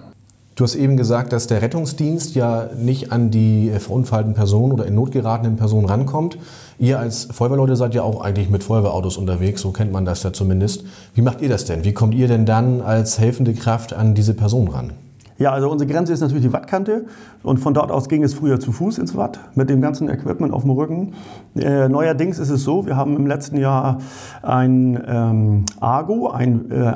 Du 0.61 0.65
hast 0.65 0.75
eben 0.75 0.99
gesagt, 0.99 1.33
dass 1.33 1.47
der 1.47 1.63
Rettungsdienst 1.63 2.35
ja 2.35 2.69
nicht 2.79 3.13
an 3.13 3.31
die 3.31 3.73
verunfallten 3.79 4.35
Personen 4.35 4.75
oder 4.75 4.85
in 4.85 4.95
Not 4.95 5.11
geratenen 5.11 5.57
Personen 5.57 5.87
rankommt. 5.87 6.37
Ihr 6.79 6.99
als 6.99 7.29
Feuerwehrleute 7.33 7.77
seid 7.77 7.95
ja 7.95 8.03
auch 8.03 8.21
eigentlich 8.21 8.51
mit 8.51 8.63
Feuerwehrautos 8.63 9.17
unterwegs, 9.17 9.63
so 9.63 9.71
kennt 9.71 9.91
man 9.91 10.05
das 10.05 10.23
ja 10.23 10.35
zumindest. 10.35 10.85
Wie 11.15 11.23
macht 11.23 11.41
ihr 11.41 11.49
das 11.49 11.65
denn? 11.65 11.85
Wie 11.85 11.95
kommt 11.95 12.15
ihr 12.15 12.29
denn 12.29 12.45
dann 12.45 12.83
als 12.83 13.19
helfende 13.19 13.55
Kraft 13.55 13.95
an 13.95 14.15
diese 14.15 14.35
Person 14.35 14.69
ran? 14.69 14.93
Ja, 15.39 15.53
also 15.53 15.71
unsere 15.71 15.91
Grenze 15.91 16.13
ist 16.13 16.21
natürlich 16.21 16.45
die 16.45 16.53
Wattkante 16.53 17.07
und 17.43 17.57
von 17.57 17.73
dort 17.73 17.91
aus 17.91 18.11
ging 18.11 18.23
es 18.23 18.35
früher 18.35 18.61
zu 18.61 18.71
Fuß 18.71 18.99
ins 18.99 19.17
Watt 19.17 19.41
mit 19.55 19.71
dem 19.71 19.81
ganzen 19.81 20.11
Equipment 20.11 20.53
auf 20.53 20.61
dem 20.61 20.73
Rücken. 20.73 21.15
Äh, 21.57 21.89
neuerdings 21.89 22.39
ist 22.39 22.51
es 22.51 22.65
so, 22.65 22.85
wir 22.85 22.97
haben 22.97 23.17
im 23.17 23.27
letzten 23.27 23.57
Jahr 23.57 24.01
ein 24.43 25.03
ähm, 25.09 25.65
Argo, 25.81 26.29
ein 26.29 26.71
äh, 26.71 26.93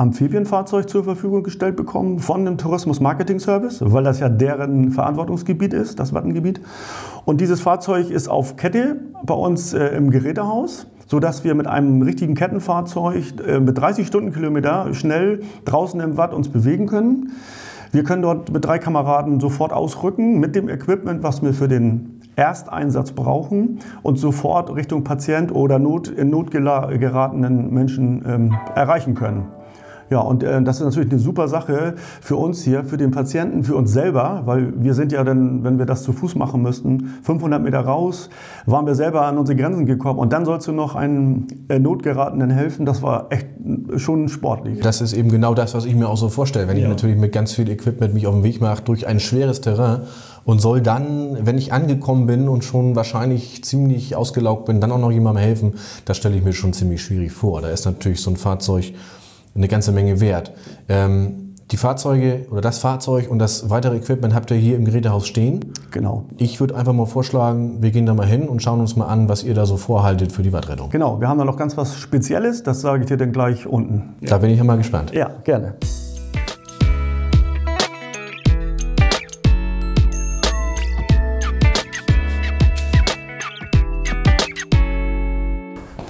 Amphibienfahrzeug 0.00 0.88
zur 0.88 1.04
Verfügung 1.04 1.42
gestellt 1.42 1.76
bekommen 1.76 2.20
von 2.20 2.44
dem 2.44 2.56
Tourismus 2.56 3.00
Marketing 3.00 3.38
Service, 3.38 3.80
weil 3.84 4.02
das 4.02 4.18
ja 4.18 4.30
deren 4.30 4.90
Verantwortungsgebiet 4.90 5.74
ist, 5.74 6.00
das 6.00 6.14
Wattengebiet. 6.14 6.60
Und 7.26 7.40
dieses 7.40 7.60
Fahrzeug 7.60 8.10
ist 8.10 8.28
auf 8.28 8.56
Kette 8.56 8.96
bei 9.24 9.34
uns 9.34 9.74
äh, 9.74 9.88
im 9.88 10.10
Gerätehaus 10.10 10.86
sodass 11.06 11.42
wir 11.42 11.56
mit 11.56 11.66
einem 11.66 12.02
richtigen 12.02 12.36
Kettenfahrzeug 12.36 13.24
äh, 13.44 13.58
mit 13.58 13.76
30 13.76 14.06
Stundenkilometer 14.06 14.94
schnell 14.94 15.40
draußen 15.64 15.98
im 15.98 16.16
Watt 16.16 16.32
uns 16.32 16.48
bewegen 16.48 16.86
können. 16.86 17.32
Wir 17.90 18.04
können 18.04 18.22
dort 18.22 18.52
mit 18.52 18.64
drei 18.64 18.78
Kameraden 18.78 19.40
sofort 19.40 19.72
ausrücken 19.72 20.38
mit 20.38 20.54
dem 20.54 20.68
Equipment, 20.68 21.24
was 21.24 21.42
wir 21.42 21.52
für 21.52 21.66
den 21.66 22.20
Ersteinsatz 22.36 23.10
brauchen 23.10 23.80
und 24.04 24.20
sofort 24.20 24.72
Richtung 24.72 25.02
Patient 25.02 25.52
oder 25.52 25.80
Not, 25.80 26.06
in 26.06 26.30
Not 26.30 26.52
geratenen 26.52 27.74
Menschen 27.74 28.24
ähm, 28.24 28.56
erreichen 28.76 29.16
können. 29.16 29.48
Ja, 30.10 30.18
und 30.20 30.42
äh, 30.42 30.60
das 30.62 30.78
ist 30.78 30.84
natürlich 30.84 31.10
eine 31.10 31.20
super 31.20 31.46
Sache 31.46 31.94
für 32.20 32.34
uns 32.34 32.64
hier, 32.64 32.84
für 32.84 32.96
den 32.96 33.12
Patienten, 33.12 33.62
für 33.62 33.76
uns 33.76 33.92
selber, 33.92 34.42
weil 34.44 34.72
wir 34.82 34.94
sind 34.94 35.12
ja 35.12 35.22
dann, 35.22 35.62
wenn 35.62 35.78
wir 35.78 35.86
das 35.86 36.02
zu 36.02 36.12
Fuß 36.12 36.34
machen 36.34 36.62
müssten, 36.62 37.14
500 37.22 37.62
Meter 37.62 37.78
raus, 37.80 38.28
waren 38.66 38.86
wir 38.86 38.96
selber 38.96 39.22
an 39.22 39.38
unsere 39.38 39.56
Grenzen 39.56 39.86
gekommen 39.86 40.18
und 40.18 40.32
dann 40.32 40.44
sollst 40.44 40.66
du 40.66 40.72
noch 40.72 40.96
einen 40.96 41.46
äh, 41.68 41.78
Notgeratenen 41.78 42.50
helfen, 42.50 42.86
das 42.86 43.02
war 43.02 43.28
echt 43.30 43.46
schon 43.96 44.28
sportlich. 44.28 44.80
Das 44.80 45.00
ist 45.00 45.12
eben 45.12 45.30
genau 45.30 45.54
das, 45.54 45.74
was 45.74 45.84
ich 45.84 45.94
mir 45.94 46.08
auch 46.08 46.16
so 46.16 46.28
vorstelle, 46.28 46.66
wenn 46.66 46.76
ja. 46.76 46.84
ich 46.84 46.88
natürlich 46.88 47.16
mit 47.16 47.30
ganz 47.30 47.52
viel 47.52 47.70
Equipment 47.70 48.12
mich 48.12 48.26
auf 48.26 48.34
den 48.34 48.42
Weg 48.42 48.60
mache 48.60 48.82
durch 48.82 49.06
ein 49.06 49.20
schweres 49.20 49.60
Terrain 49.60 50.00
und 50.44 50.60
soll 50.60 50.80
dann, 50.80 51.38
wenn 51.46 51.56
ich 51.56 51.72
angekommen 51.72 52.26
bin 52.26 52.48
und 52.48 52.64
schon 52.64 52.96
wahrscheinlich 52.96 53.62
ziemlich 53.62 54.16
ausgelaugt 54.16 54.64
bin, 54.64 54.80
dann 54.80 54.90
auch 54.90 54.98
noch 54.98 55.12
jemandem 55.12 55.44
helfen, 55.44 55.74
das 56.04 56.16
stelle 56.16 56.36
ich 56.36 56.42
mir 56.42 56.52
schon 56.52 56.72
ziemlich 56.72 57.00
schwierig 57.00 57.30
vor. 57.30 57.62
Da 57.62 57.68
ist 57.68 57.84
natürlich 57.84 58.20
so 58.20 58.30
ein 58.30 58.36
Fahrzeug 58.36 58.92
eine 59.54 59.68
ganze 59.68 59.92
Menge 59.92 60.20
wert. 60.20 60.52
Ähm, 60.88 61.50
die 61.70 61.76
Fahrzeuge 61.76 62.46
oder 62.50 62.60
das 62.60 62.78
Fahrzeug 62.78 63.30
und 63.30 63.38
das 63.38 63.70
weitere 63.70 63.96
Equipment 63.96 64.34
habt 64.34 64.50
ihr 64.50 64.56
hier 64.56 64.76
im 64.76 64.84
Gerätehaus 64.84 65.28
stehen. 65.28 65.72
Genau. 65.92 66.24
Ich 66.36 66.58
würde 66.58 66.74
einfach 66.74 66.92
mal 66.92 67.06
vorschlagen, 67.06 67.80
wir 67.80 67.92
gehen 67.92 68.06
da 68.06 68.14
mal 68.14 68.26
hin 68.26 68.48
und 68.48 68.60
schauen 68.60 68.80
uns 68.80 68.96
mal 68.96 69.06
an, 69.06 69.28
was 69.28 69.44
ihr 69.44 69.54
da 69.54 69.66
so 69.66 69.76
vorhaltet 69.76 70.32
für 70.32 70.42
die 70.42 70.52
Wattrettung. 70.52 70.90
Genau, 70.90 71.20
wir 71.20 71.28
haben 71.28 71.38
da 71.38 71.44
noch 71.44 71.56
ganz 71.56 71.76
was 71.76 71.96
Spezielles, 71.96 72.64
das 72.64 72.80
sage 72.80 73.04
ich 73.04 73.08
dir 73.08 73.16
dann 73.16 73.32
gleich 73.32 73.66
unten. 73.66 74.16
Da 74.20 74.38
bin 74.38 74.50
ich 74.50 74.58
ja 74.58 74.64
mal 74.64 74.78
gespannt. 74.78 75.12
Ja, 75.12 75.30
gerne. 75.44 75.74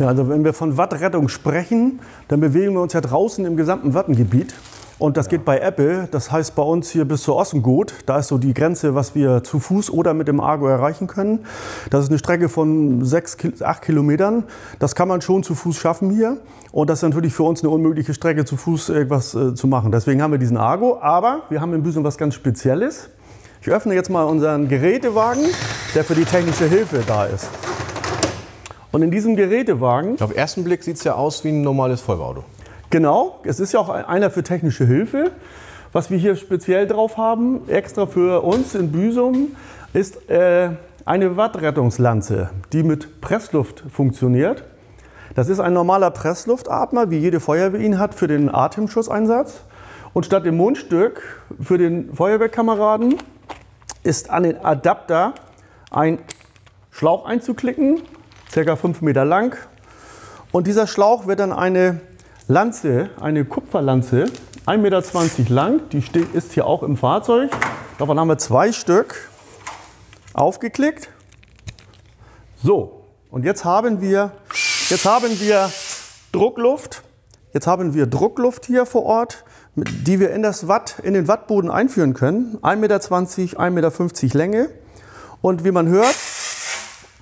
Ja, 0.01 0.07
also 0.07 0.31
wenn 0.31 0.45
wir 0.45 0.55
von 0.55 0.79
Wattrettung 0.79 1.29
sprechen, 1.29 2.01
dann 2.29 2.41
bewegen 2.41 2.73
wir 2.73 2.81
uns 2.81 2.95
ja 2.95 3.03
draußen 3.03 3.45
im 3.45 3.59
gesamten 3.59 3.93
Wattengebiet. 3.93 4.55
Und 4.99 5.19
das 5.19 5.29
geht 5.29 5.45
bei 5.45 5.59
Apple, 5.59 6.09
das 6.11 6.33
heißt 6.33 6.55
bei 6.55 6.63
uns 6.63 6.89
hier 6.89 7.05
bis 7.05 7.23
zur 7.23 7.37
Ossengut. 7.37 7.93
Da 8.07 8.19
ist 8.19 8.29
so 8.29 8.39
die 8.39 8.55
Grenze, 8.55 8.95
was 8.95 9.15
wir 9.15 9.45
zu 9.45 9.59
Fuß 9.59 9.91
oder 9.91 10.15
mit 10.15 10.27
dem 10.27 10.41
Argo 10.41 10.67
erreichen 10.69 11.07
können. 11.07 11.41
Das 11.91 12.05
ist 12.05 12.11
eine 12.11 12.19
Strecke 12.19 12.49
von 12.49 13.05
6, 13.05 13.63
8 13.63 13.83
Kilometern. 13.83 14.45
Das 14.79 14.95
kann 14.95 15.07
man 15.07 15.21
schon 15.21 15.43
zu 15.43 15.55
Fuß 15.55 15.77
schaffen 15.77 16.11
hier. 16.11 16.39
Und 16.73 16.89
das 16.89 17.01
ist 17.01 17.03
natürlich 17.03 17.35
für 17.35 17.43
uns 17.43 17.63
eine 17.63 17.69
unmögliche 17.69 18.15
Strecke, 18.15 18.47
zu 18.47 18.57
Fuß 18.57 18.89
irgendwas 18.89 19.35
äh, 19.35 19.55
zu 19.55 19.67
machen. 19.67 19.93
Deswegen 19.93 20.23
haben 20.23 20.33
wir 20.33 20.39
diesen 20.39 20.57
Argo. 20.57 20.99
Aber 21.03 21.43
wir 21.51 21.61
haben 21.61 21.75
in 21.75 21.83
Büsum 21.83 22.05
was 22.05 22.17
ganz 22.17 22.35
Spezielles. 22.35 23.11
Ich 23.61 23.69
öffne 23.69 23.95
jetzt 23.95 24.09
mal 24.09 24.25
unseren 24.25 24.69
Gerätewagen, 24.69 25.45
der 25.95 26.05
für 26.05 26.15
die 26.15 26.25
technische 26.25 26.65
Hilfe 26.65 27.03
da 27.07 27.27
ist. 27.27 27.49
Und 28.93 29.03
in 29.03 29.11
diesem 29.11 29.37
Gerätewagen. 29.37 30.21
Auf 30.21 30.31
den 30.31 30.37
ersten 30.37 30.65
Blick 30.65 30.83
sieht 30.83 30.97
es 30.97 31.05
ja 31.05 31.15
aus 31.15 31.45
wie 31.45 31.51
ein 31.51 31.63
normales 31.63 32.01
Vollauto. 32.01 32.45
Genau, 32.91 33.39
es 33.45 33.61
ist 33.61 33.73
ja 33.73 33.81
auch 33.81 33.89
einer 33.89 34.31
für 34.31 34.43
technische 34.43 34.85
Hilfe. 34.85 35.31
Was 35.93 36.11
wir 36.11 36.19
hier 36.19 36.37
speziell 36.37 36.87
drauf 36.87 37.17
haben, 37.17 37.69
extra 37.69 38.07
für 38.07 38.43
uns 38.43 38.75
in 38.75 38.91
Büsum, 38.91 39.57
ist 39.93 40.29
äh, 40.29 40.71
eine 41.05 41.37
Wattrettungslanze, 41.37 42.51
die 42.73 42.83
mit 42.83 43.21
Pressluft 43.21 43.85
funktioniert. 43.93 44.65
Das 45.35 45.49
ist 45.49 45.61
ein 45.61 45.73
normaler 45.73 46.11
Pressluftatmer, 46.11 47.11
wie 47.11 47.19
jede 47.19 47.39
Feuerwehr 47.39 47.81
ihn 47.81 47.99
hat, 47.99 48.15
für 48.15 48.27
den 48.27 48.53
Atemschutzeinsatz. 48.53 49.61
Und 50.13 50.27
statt 50.27 50.45
dem 50.45 50.57
Mundstück 50.57 51.45
für 51.61 51.79
den 51.79 52.13
Feuerwehrkameraden 52.13 53.17
ist 54.03 54.31
an 54.31 54.43
den 54.43 54.65
Adapter 54.65 55.35
ein 55.93 56.19
Schlauch 56.91 57.27
einzuklicken 57.27 58.03
circa 58.53 58.77
5 58.77 59.01
Meter 59.03 59.25
lang. 59.25 59.57
Und 60.53 60.67
dieser 60.67 60.87
Schlauch 60.87 61.27
wird 61.27 61.41
dann 61.41 61.53
eine 61.53 62.01
Lanze, 62.49 63.11
eine 63.21 63.45
Kupferlanze, 63.45 64.25
1,20 64.67 64.79
Meter 64.79 65.55
lang, 65.55 65.81
die 65.91 66.03
ist 66.33 66.53
hier 66.53 66.67
auch 66.67 66.83
im 66.83 66.97
Fahrzeug. 66.97 67.51
Davon 67.99 68.19
haben 68.19 68.29
wir 68.29 68.39
zwei 68.39 68.73
Stück 68.73 69.31
aufgeklickt. 70.35 71.09
So, 72.63 73.05
und 73.31 73.45
jetzt 73.45 73.65
haben 73.65 74.01
wir, 74.01 74.33
jetzt 74.89 75.05
haben 75.05 75.41
wir 75.41 75.71
Druckluft. 76.33 77.03
Jetzt 77.53 77.67
haben 77.67 77.95
wir 77.95 78.07
Druckluft 78.07 78.67
hier 78.67 78.87
vor 78.87 79.05
Ort, 79.05 79.45
die 79.75 80.21
wir 80.21 80.31
in, 80.31 80.43
das 80.43 80.69
Watt, 80.69 80.97
in 81.03 81.15
den 81.15 81.27
Wattboden 81.27 81.71
einführen 81.71 82.15
können. 82.15 82.59
1,20 82.63 82.77
Meter, 82.77 82.97
1,50 82.97 83.71
Meter 83.71 84.39
Länge. 84.39 84.69
Und 85.41 85.65
wie 85.65 85.71
man 85.71 85.89
hört, 85.89 86.15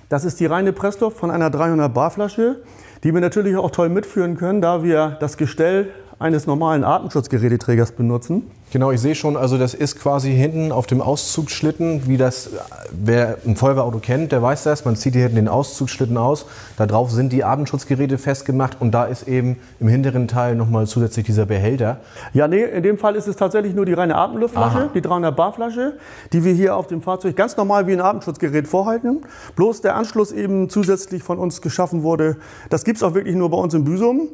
das 0.09 0.25
ist 0.25 0.39
die 0.39 0.47
reine 0.47 0.73
Pressluft 0.73 1.17
von 1.17 1.31
einer 1.31 1.49
300 1.49 1.93
Bar 1.93 2.11
Flasche, 2.11 2.63
die 3.03 3.13
wir 3.13 3.21
natürlich 3.21 3.55
auch 3.55 3.71
toll 3.71 3.89
mitführen 3.89 4.35
können, 4.35 4.61
da 4.61 4.83
wir 4.83 5.17
das 5.19 5.37
Gestell 5.37 5.91
eines 6.19 6.45
normalen 6.45 6.83
Atemschutzgeräteträgers 6.83 7.93
benutzen. 7.93 8.43
Genau, 8.71 8.91
ich 8.91 9.01
sehe 9.01 9.15
schon, 9.15 9.35
also 9.35 9.57
das 9.57 9.73
ist 9.73 9.99
quasi 9.99 10.31
hinten 10.31 10.71
auf 10.71 10.85
dem 10.85 11.01
Auszugsschlitten, 11.01 12.07
wie 12.07 12.17
das, 12.17 12.51
wer 12.91 13.37
ein 13.47 13.55
Feuerwehrauto 13.55 13.97
kennt, 13.97 14.31
der 14.31 14.43
weiß 14.43 14.63
das, 14.63 14.85
man 14.85 14.95
zieht 14.95 15.13
hier 15.13 15.23
hinten 15.23 15.37
den 15.37 15.47
Auszugsschlitten 15.47 16.17
aus, 16.17 16.45
da 16.77 16.85
drauf 16.85 17.09
sind 17.09 17.31
die 17.31 17.43
Atemschutzgeräte 17.43 18.19
festgemacht 18.19 18.77
und 18.79 18.91
da 18.91 19.05
ist 19.05 19.27
eben 19.27 19.57
im 19.79 19.87
hinteren 19.87 20.27
Teil 20.27 20.55
nochmal 20.55 20.85
zusätzlich 20.85 21.25
dieser 21.25 21.47
Behälter. 21.47 21.97
Ja, 22.33 22.47
nee, 22.47 22.63
in 22.63 22.83
dem 22.83 22.99
Fall 22.99 23.15
ist 23.15 23.27
es 23.27 23.37
tatsächlich 23.37 23.73
nur 23.73 23.85
die 23.85 23.93
reine 23.93 24.15
Atemluftflasche, 24.15 24.77
Aha. 24.77 24.89
die 24.93 25.01
300 25.01 25.35
Bar 25.35 25.53
Flasche, 25.53 25.93
die 26.31 26.43
wir 26.43 26.53
hier 26.53 26.75
auf 26.75 26.85
dem 26.85 27.01
Fahrzeug 27.01 27.35
ganz 27.35 27.57
normal 27.57 27.87
wie 27.87 27.93
ein 27.93 28.01
Atemschutzgerät 28.01 28.67
vorhalten, 28.67 29.21
bloß 29.55 29.81
der 29.81 29.95
Anschluss 29.95 30.31
eben 30.31 30.69
zusätzlich 30.69 31.23
von 31.23 31.39
uns 31.39 31.61
geschaffen 31.61 32.03
wurde. 32.03 32.35
Das 32.69 32.83
gibt 32.83 32.97
es 32.97 33.03
auch 33.03 33.15
wirklich 33.15 33.35
nur 33.35 33.49
bei 33.49 33.57
uns 33.57 33.73
in 33.73 33.83
Büsum. 33.83 34.29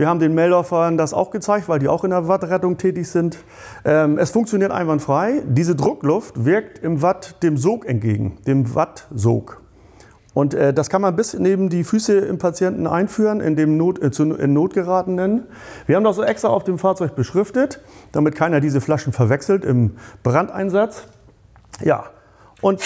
Wir 0.00 0.08
haben 0.08 0.18
den 0.18 0.32
Meldorfern 0.32 0.96
das 0.96 1.12
auch 1.12 1.30
gezeigt, 1.30 1.68
weil 1.68 1.78
die 1.78 1.86
auch 1.86 2.04
in 2.04 2.10
der 2.10 2.26
Wattrettung 2.26 2.78
tätig 2.78 3.06
sind. 3.10 3.36
Ähm, 3.84 4.16
es 4.16 4.30
funktioniert 4.30 4.72
einwandfrei. 4.72 5.42
Diese 5.44 5.76
Druckluft 5.76 6.46
wirkt 6.46 6.78
im 6.78 7.02
Watt 7.02 7.42
dem 7.42 7.58
Sog 7.58 7.84
entgegen, 7.84 8.38
dem 8.46 8.74
Wattsog. 8.74 9.60
Und 10.32 10.54
äh, 10.54 10.72
das 10.72 10.88
kann 10.88 11.02
man 11.02 11.16
bis 11.16 11.34
neben 11.34 11.68
die 11.68 11.84
Füße 11.84 12.16
im 12.16 12.38
Patienten 12.38 12.86
einführen, 12.86 13.42
in 13.42 13.56
dem 13.56 13.76
Not, 13.76 14.02
äh, 14.02 14.10
zu, 14.10 14.22
in 14.32 14.54
Not 14.54 14.72
geratenen. 14.72 15.42
Wir 15.84 15.96
haben 15.96 16.04
das 16.04 16.16
so 16.16 16.22
extra 16.22 16.48
auf 16.48 16.64
dem 16.64 16.78
Fahrzeug 16.78 17.14
beschriftet, 17.14 17.82
damit 18.12 18.34
keiner 18.34 18.60
diese 18.60 18.80
Flaschen 18.80 19.12
verwechselt 19.12 19.66
im 19.66 19.96
Brandeinsatz. 20.22 21.08
Ja, 21.84 22.04
und 22.62 22.80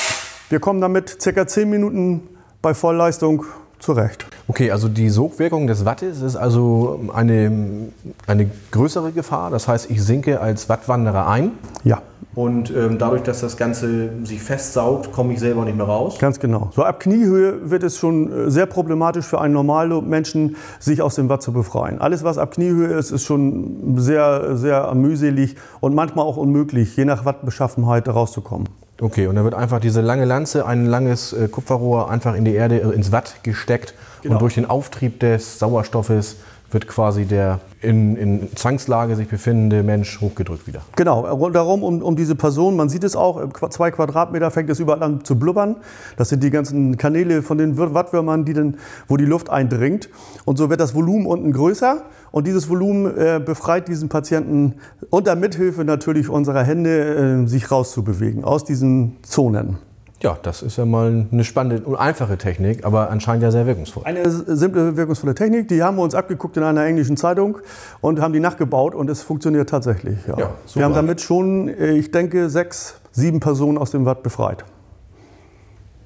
wir 0.49 0.59
kommen 0.59 0.80
damit 0.80 1.23
circa 1.23 1.47
10 1.47 1.71
Minuten 1.71 2.28
bei 2.61 2.75
Vollleistung 2.75 3.44
zurecht. 3.78 4.26
Okay, 4.49 4.71
also 4.71 4.88
die 4.88 5.09
Sogwirkung 5.09 5.66
des 5.66 5.85
Wattes 5.85 6.21
ist 6.23 6.37
also 6.37 7.00
eine, 7.14 7.90
eine 8.26 8.50
größere 8.71 9.12
Gefahr. 9.12 9.50
Das 9.50 9.69
heißt, 9.69 9.90
ich 9.90 10.02
sinke 10.02 10.40
als 10.40 10.69
Wattwanderer 10.69 11.28
ein. 11.28 11.52
Ja. 11.85 12.02
Und 12.35 12.71
ähm, 12.71 12.99
dadurch, 12.99 13.23
dass 13.23 13.40
das 13.40 13.57
Ganze 13.57 14.11
sich 14.25 14.43
festsaugt, 14.43 15.12
komme 15.12 15.33
ich 15.35 15.40
selber 15.40 15.64
nicht 15.64 15.76
mehr 15.76 15.87
raus. 15.87 16.19
Ganz 16.19 16.40
genau. 16.40 16.71
So 16.75 16.83
ab 16.83 16.99
Kniehöhe 16.99 17.71
wird 17.71 17.85
es 17.85 17.97
schon 17.97 18.33
äh, 18.33 18.50
sehr 18.50 18.66
problematisch 18.66 19.25
für 19.25 19.40
einen 19.40 19.54
normalen 19.54 20.09
Menschen, 20.09 20.57
sich 20.81 21.00
aus 21.00 21.14
dem 21.14 21.28
Watt 21.28 21.43
zu 21.43 21.52
befreien. 21.52 22.00
Alles, 22.00 22.25
was 22.25 22.38
ab 22.38 22.54
Kniehöhe 22.54 22.88
ist, 22.88 23.12
ist 23.12 23.25
schon 23.25 23.99
sehr, 23.99 24.57
sehr 24.57 24.93
mühselig 24.95 25.54
und 25.81 25.95
manchmal 25.95 26.26
auch 26.26 26.37
unmöglich, 26.37 26.97
je 26.97 27.04
nach 27.04 27.25
Wattbeschaffenheit 27.25 28.09
rauszukommen. 28.09 28.69
Okay, 29.01 29.27
und 29.27 29.35
dann 29.35 29.45
wird 29.45 29.55
einfach 29.55 29.81
diese 29.81 30.01
lange 30.01 30.25
Lanze, 30.25 30.67
ein 30.67 30.87
langes 30.87 31.33
äh, 31.33 31.49
Kupferrohr 31.49 32.11
einfach 32.11 32.35
in 32.35 32.45
die 32.45 32.55
Erde, 32.55 32.81
äh, 32.81 32.95
ins 32.95 33.11
Watt 33.11 33.43
gesteckt 33.43 33.95
genau. 34.23 34.35
und 34.35 34.43
durch 34.43 34.55
den 34.55 34.67
Auftrieb 34.67 35.19
des 35.21 35.59
Sauerstoffes 35.59 36.37
wird 36.75 36.88
quasi 36.88 37.25
der 37.25 37.61
in, 37.81 38.16
in 38.16 38.57
Zwangslage 38.57 39.14
sich 39.16 39.28
befindende 39.28 39.83
Mensch 39.83 40.21
hochgedrückt 40.21 40.66
wieder. 40.66 40.83
Genau, 40.97 41.50
darum 41.50 41.83
um, 41.83 42.02
um 42.02 42.16
diese 42.16 42.35
Person, 42.35 42.76
man 42.76 42.88
sieht 42.88 43.04
es 43.04 43.14
auch, 43.14 43.49
zwei 43.71 43.90
Quadratmeter 43.90 44.50
fängt 44.50 44.69
es 44.71 44.81
überall 44.81 45.02
an 45.02 45.25
zu 45.25 45.38
blubbern. 45.38 45.76
Das 46.16 46.28
sind 46.28 46.43
die 46.43 46.50
ganzen 46.50 46.97
Kanäle 46.97 47.43
von 47.43 47.59
den 47.59 47.78
Wattwürmern, 47.78 48.45
die 48.45 48.52
den, 48.52 48.78
wo 49.07 49.16
die 49.16 49.25
Luft 49.25 49.49
eindringt. 49.50 50.09
Und 50.45 50.59
so 50.59 50.69
wird 50.69 50.81
das 50.81 50.95
Volumen 50.95 51.26
unten 51.26 51.52
größer 51.52 52.02
und 52.33 52.47
dieses 52.47 52.69
Volumen 52.69 53.16
äh, 53.16 53.40
befreit 53.45 53.88
diesen 53.88 54.09
Patienten 54.09 54.75
unter 55.11 55.37
Mithilfe 55.37 55.85
natürlich 55.85 56.28
unserer 56.28 56.64
Hände, 56.64 57.45
äh, 57.45 57.47
sich 57.47 57.71
rauszubewegen 57.71 58.45
aus 58.45 58.64
diesen 58.64 59.16
Zonen. 59.23 59.78
Ja, 60.25 60.38
das 60.40 60.62
ist 60.62 60.78
ja 60.78 60.87
mal 60.87 61.26
eine 61.31 61.45
spannende 61.45 61.85
und 61.85 61.97
einfache 61.97 62.38
Technik, 62.38 62.87
aber 62.87 63.11
anscheinend 63.11 63.43
ja 63.43 63.50
sehr 63.50 63.66
wirkungsvoll. 63.66 64.04
Eine 64.07 64.31
simple, 64.31 64.97
wirkungsvolle 64.97 65.35
Technik, 65.35 65.69
die 65.69 65.83
haben 65.83 65.99
wir 65.99 66.02
uns 66.02 66.14
abgeguckt 66.14 66.57
in 66.57 66.62
einer 66.62 66.83
englischen 66.87 67.19
Zeitung 67.19 67.59
und 68.00 68.23
haben 68.23 68.33
die 68.33 68.40
nachgebaut 68.40 68.95
und 68.95 69.11
es 69.11 69.21
funktioniert 69.21 69.69
tatsächlich. 69.69 70.16
Ja. 70.26 70.38
Ja, 70.38 70.50
wir 70.73 70.85
haben 70.87 70.95
damit 70.95 71.21
schon, 71.21 71.69
ich 71.69 72.11
denke, 72.11 72.49
sechs, 72.49 72.95
sieben 73.12 73.38
Personen 73.38 73.76
aus 73.76 73.90
dem 73.90 74.07
Watt 74.07 74.23
befreit. 74.23 74.64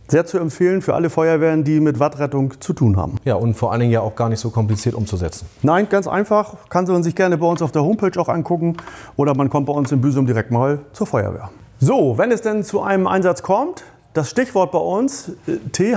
Sehr 0.09 0.27
zu 0.27 0.39
empfehlen 0.39 0.83
für 0.83 0.97
alle 0.97 1.11
Feuerwehren, 1.11 1.63
die 1.63 1.79
mit 1.79 2.01
Wattrettung 2.01 2.61
zu 2.61 2.73
tun 2.73 2.97
haben. 2.97 3.19
Ja, 3.25 3.37
und 3.37 3.55
vor 3.55 3.71
allen 3.71 3.83
Dingen 3.83 3.93
ja 3.93 4.01
auch 4.01 4.17
gar 4.17 4.29
nicht 4.29 4.41
so 4.41 4.51
kompliziert 4.51 4.97
umzusetzen. 4.97 5.47
Nein, 5.63 5.87
ganz 5.89 6.09
einfach. 6.09 6.57
Kann 6.71 6.87
man 6.87 7.05
sich 7.05 7.15
gerne 7.15 7.39
bei 7.39 7.47
uns 7.47 7.63
auf 7.63 7.71
der 7.71 7.85
Homepage 7.85 8.21
auch 8.21 8.29
angucken 8.29 8.79
oder 9.15 9.37
man 9.37 9.49
kommt 9.49 9.67
bei 9.67 9.73
uns 9.73 9.93
in 9.93 10.01
Büsum 10.01 10.27
direkt 10.27 10.51
mal 10.51 10.81
zur 10.93 11.07
Feuerwehr. 11.07 11.51
So, 11.79 12.19
wenn 12.19 12.33
es 12.33 12.43
denn 12.43 12.65
zu 12.65 12.83
einem 12.83 13.07
Einsatz 13.07 13.45
kommt, 13.45 13.85
Das 14.15 14.31
Stichwort 14.31 14.73
bei 14.73 14.79
uns, 14.79 15.33
THY 15.73 15.93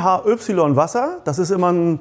Wasser, 0.75 1.18
das 1.24 1.39
ist 1.39 1.50
immer 1.50 1.72
ein, 1.72 2.00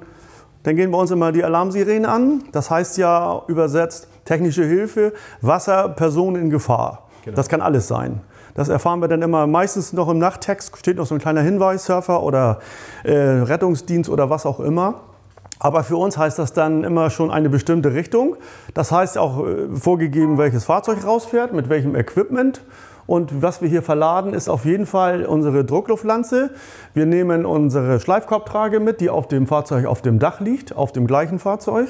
dann 0.64 0.76
gehen 0.76 0.90
bei 0.90 0.98
uns 0.98 1.10
immer 1.10 1.32
die 1.32 1.44
Alarmsirenen 1.44 2.04
an. 2.04 2.44
Das 2.52 2.70
heißt 2.70 2.98
ja 2.98 3.42
übersetzt 3.46 4.08
technische 4.24 4.64
Hilfe, 4.64 5.12
Wasser, 5.40 5.88
Person 5.88 6.36
in 6.36 6.50
Gefahr. 6.50 7.06
Genau. 7.24 7.36
Das 7.36 7.48
kann 7.48 7.60
alles 7.60 7.88
sein. 7.88 8.20
Das 8.54 8.68
erfahren 8.68 9.00
wir 9.00 9.08
dann 9.08 9.22
immer 9.22 9.46
meistens 9.46 9.92
noch 9.92 10.08
im 10.08 10.18
Nachttext, 10.18 10.76
steht 10.76 10.96
noch 10.96 11.06
so 11.06 11.14
ein 11.14 11.20
kleiner 11.20 11.40
Hinweis, 11.40 11.86
Surfer 11.86 12.22
oder 12.22 12.58
äh, 13.04 13.12
Rettungsdienst 13.12 14.10
oder 14.10 14.28
was 14.28 14.46
auch 14.46 14.60
immer. 14.60 15.00
Aber 15.58 15.84
für 15.84 15.96
uns 15.96 16.16
heißt 16.16 16.38
das 16.38 16.52
dann 16.54 16.84
immer 16.84 17.10
schon 17.10 17.30
eine 17.30 17.50
bestimmte 17.50 17.92
Richtung. 17.92 18.36
Das 18.74 18.90
heißt 18.90 19.18
auch 19.18 19.46
äh, 19.46 19.68
vorgegeben, 19.76 20.38
welches 20.38 20.64
Fahrzeug 20.64 21.04
rausfährt, 21.04 21.52
mit 21.52 21.68
welchem 21.68 21.94
Equipment. 21.94 22.62
Und 23.10 23.42
was 23.42 23.60
wir 23.60 23.68
hier 23.68 23.82
verladen, 23.82 24.34
ist 24.34 24.48
auf 24.48 24.64
jeden 24.64 24.86
Fall 24.86 25.26
unsere 25.26 25.64
Druckluftlanze. 25.64 26.50
Wir 26.94 27.06
nehmen 27.06 27.44
unsere 27.44 27.98
Schleifkorbtrage 27.98 28.78
mit, 28.78 29.00
die 29.00 29.10
auf 29.10 29.26
dem 29.26 29.48
Fahrzeug 29.48 29.86
auf 29.86 30.00
dem 30.00 30.20
Dach 30.20 30.38
liegt, 30.38 30.76
auf 30.76 30.92
dem 30.92 31.08
gleichen 31.08 31.40
Fahrzeug. 31.40 31.88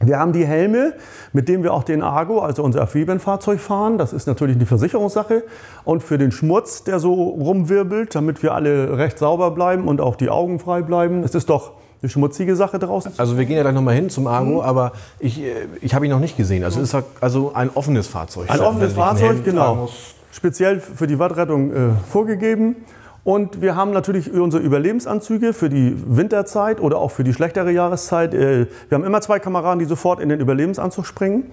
Wir 0.00 0.18
haben 0.18 0.34
die 0.34 0.44
Helme, 0.44 0.92
mit 1.32 1.48
denen 1.48 1.62
wir 1.62 1.72
auch 1.72 1.82
den 1.82 2.02
Argo, 2.02 2.40
also 2.40 2.62
unser 2.62 2.82
Amphibienfahrzeug 2.82 3.58
fahren. 3.58 3.96
Das 3.96 4.12
ist 4.12 4.26
natürlich 4.26 4.56
eine 4.56 4.66
Versicherungssache. 4.66 5.44
Und 5.86 6.02
für 6.02 6.18
den 6.18 6.30
Schmutz, 6.30 6.84
der 6.84 6.98
so 6.98 7.14
rumwirbelt, 7.14 8.14
damit 8.14 8.42
wir 8.42 8.52
alle 8.52 8.98
recht 8.98 9.18
sauber 9.18 9.50
bleiben 9.50 9.88
und 9.88 10.02
auch 10.02 10.14
die 10.14 10.28
Augen 10.28 10.58
frei 10.58 10.82
bleiben, 10.82 11.22
es 11.22 11.34
ist 11.34 11.48
doch 11.48 11.72
eine 12.02 12.10
schmutzige 12.10 12.54
Sache 12.54 12.78
draußen. 12.78 13.12
Also 13.16 13.38
wir 13.38 13.46
gehen 13.46 13.56
ja 13.56 13.62
gleich 13.62 13.72
nochmal 13.72 13.94
hin 13.94 14.10
zum 14.10 14.26
Argo, 14.26 14.56
mhm. 14.56 14.60
aber 14.60 14.92
ich, 15.20 15.40
äh, 15.40 15.52
ich 15.80 15.94
habe 15.94 16.04
ihn 16.04 16.10
noch 16.10 16.20
nicht 16.20 16.36
gesehen. 16.36 16.64
Also 16.64 16.82
ist 16.82 16.94
also 17.22 17.52
ein 17.54 17.70
offenes 17.74 18.08
Fahrzeug. 18.08 18.50
Ein 18.50 18.60
offenes 18.60 18.92
Fahrzeug, 18.92 19.42
genau. 19.42 19.88
Speziell 20.34 20.80
für 20.80 21.06
die 21.06 21.20
Wattrettung 21.20 21.72
äh, 21.72 21.90
vorgegeben. 22.10 22.74
Und 23.22 23.62
wir 23.62 23.76
haben 23.76 23.92
natürlich 23.92 24.32
unsere 24.32 24.64
Überlebensanzüge 24.64 25.52
für 25.52 25.70
die 25.70 25.94
Winterzeit 26.04 26.80
oder 26.80 26.98
auch 26.98 27.12
für 27.12 27.22
die 27.22 27.32
schlechtere 27.32 27.70
Jahreszeit. 27.70 28.34
Äh, 28.34 28.66
wir 28.88 28.96
haben 28.96 29.04
immer 29.04 29.20
zwei 29.20 29.38
Kameraden, 29.38 29.78
die 29.78 29.84
sofort 29.84 30.18
in 30.18 30.28
den 30.28 30.40
Überlebensanzug 30.40 31.06
springen. 31.06 31.52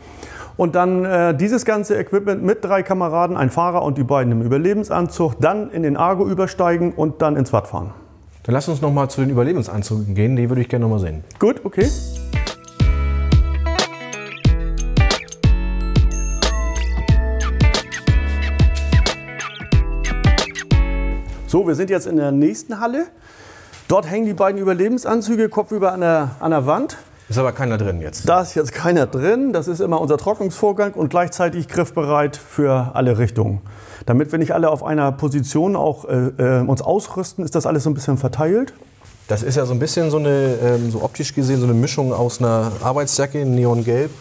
Und 0.57 0.73
dann 0.73 1.05
äh, 1.05 1.37
dieses 1.37 1.63
ganze 1.63 1.95
Equipment 1.95 2.41
mit 2.43 2.65
drei 2.65 2.81
Kameraden, 2.81 3.37
ein 3.37 3.51
Fahrer 3.51 3.83
und 3.83 3.99
die 3.99 4.03
beiden 4.03 4.31
im 4.31 4.41
Überlebensanzug, 4.41 5.39
dann 5.39 5.69
in 5.69 5.83
den 5.83 5.95
Argo 5.95 6.27
übersteigen 6.27 6.91
und 6.91 7.21
dann 7.21 7.35
ins 7.35 7.53
Watt 7.53 7.67
fahren. 7.67 7.91
Dann 8.43 8.55
lass 8.55 8.67
uns 8.67 8.81
noch 8.81 8.91
mal 8.91 9.09
zu 9.09 9.21
den 9.21 9.29
Überlebensanzügen 9.29 10.15
gehen, 10.15 10.35
die 10.35 10.49
würde 10.49 10.61
ich 10.61 10.69
gerne 10.69 10.85
noch 10.85 10.89
mal 10.89 10.99
sehen. 10.99 11.23
Gut, 11.37 11.61
okay. 11.63 11.87
So, 21.51 21.67
wir 21.67 21.75
sind 21.75 21.89
jetzt 21.89 22.07
in 22.07 22.15
der 22.15 22.31
nächsten 22.31 22.79
Halle. 22.79 23.07
Dort 23.89 24.09
hängen 24.09 24.25
die 24.25 24.33
beiden 24.33 24.57
Überlebensanzüge 24.57 25.49
kopfüber 25.49 25.91
an 25.91 25.99
der, 25.99 26.31
an 26.39 26.51
der 26.51 26.65
Wand. 26.65 26.95
Ist 27.27 27.37
aber 27.37 27.51
keiner 27.51 27.77
drin 27.77 27.99
jetzt. 27.99 28.29
Da 28.29 28.39
ist 28.39 28.55
jetzt 28.55 28.71
keiner 28.71 29.05
drin. 29.05 29.51
Das 29.51 29.67
ist 29.67 29.81
immer 29.81 29.99
unser 29.99 30.17
Trocknungsvorgang 30.17 30.93
und 30.93 31.09
gleichzeitig 31.09 31.67
griffbereit 31.67 32.37
für 32.37 32.91
alle 32.93 33.17
Richtungen. 33.17 33.59
Damit 34.05 34.31
wir 34.31 34.39
nicht 34.39 34.53
alle 34.53 34.69
auf 34.69 34.81
einer 34.81 35.11
Position 35.11 35.75
auch 35.75 36.05
äh, 36.05 36.27
äh, 36.37 36.65
uns 36.65 36.81
ausrüsten, 36.81 37.43
ist 37.43 37.53
das 37.53 37.65
alles 37.65 37.83
so 37.83 37.89
ein 37.89 37.95
bisschen 37.95 38.17
verteilt. 38.17 38.73
Das 39.27 39.43
ist 39.43 39.57
ja 39.57 39.65
so 39.65 39.73
ein 39.73 39.79
bisschen 39.79 40.09
so 40.09 40.19
eine, 40.19 40.57
ähm, 40.63 40.89
so 40.89 41.03
optisch 41.03 41.35
gesehen, 41.35 41.59
so 41.59 41.65
eine 41.65 41.73
Mischung 41.73 42.13
aus 42.13 42.39
einer 42.39 42.71
Arbeitsjacke 42.81 43.41
in 43.41 43.55
Neongelb, 43.55 44.11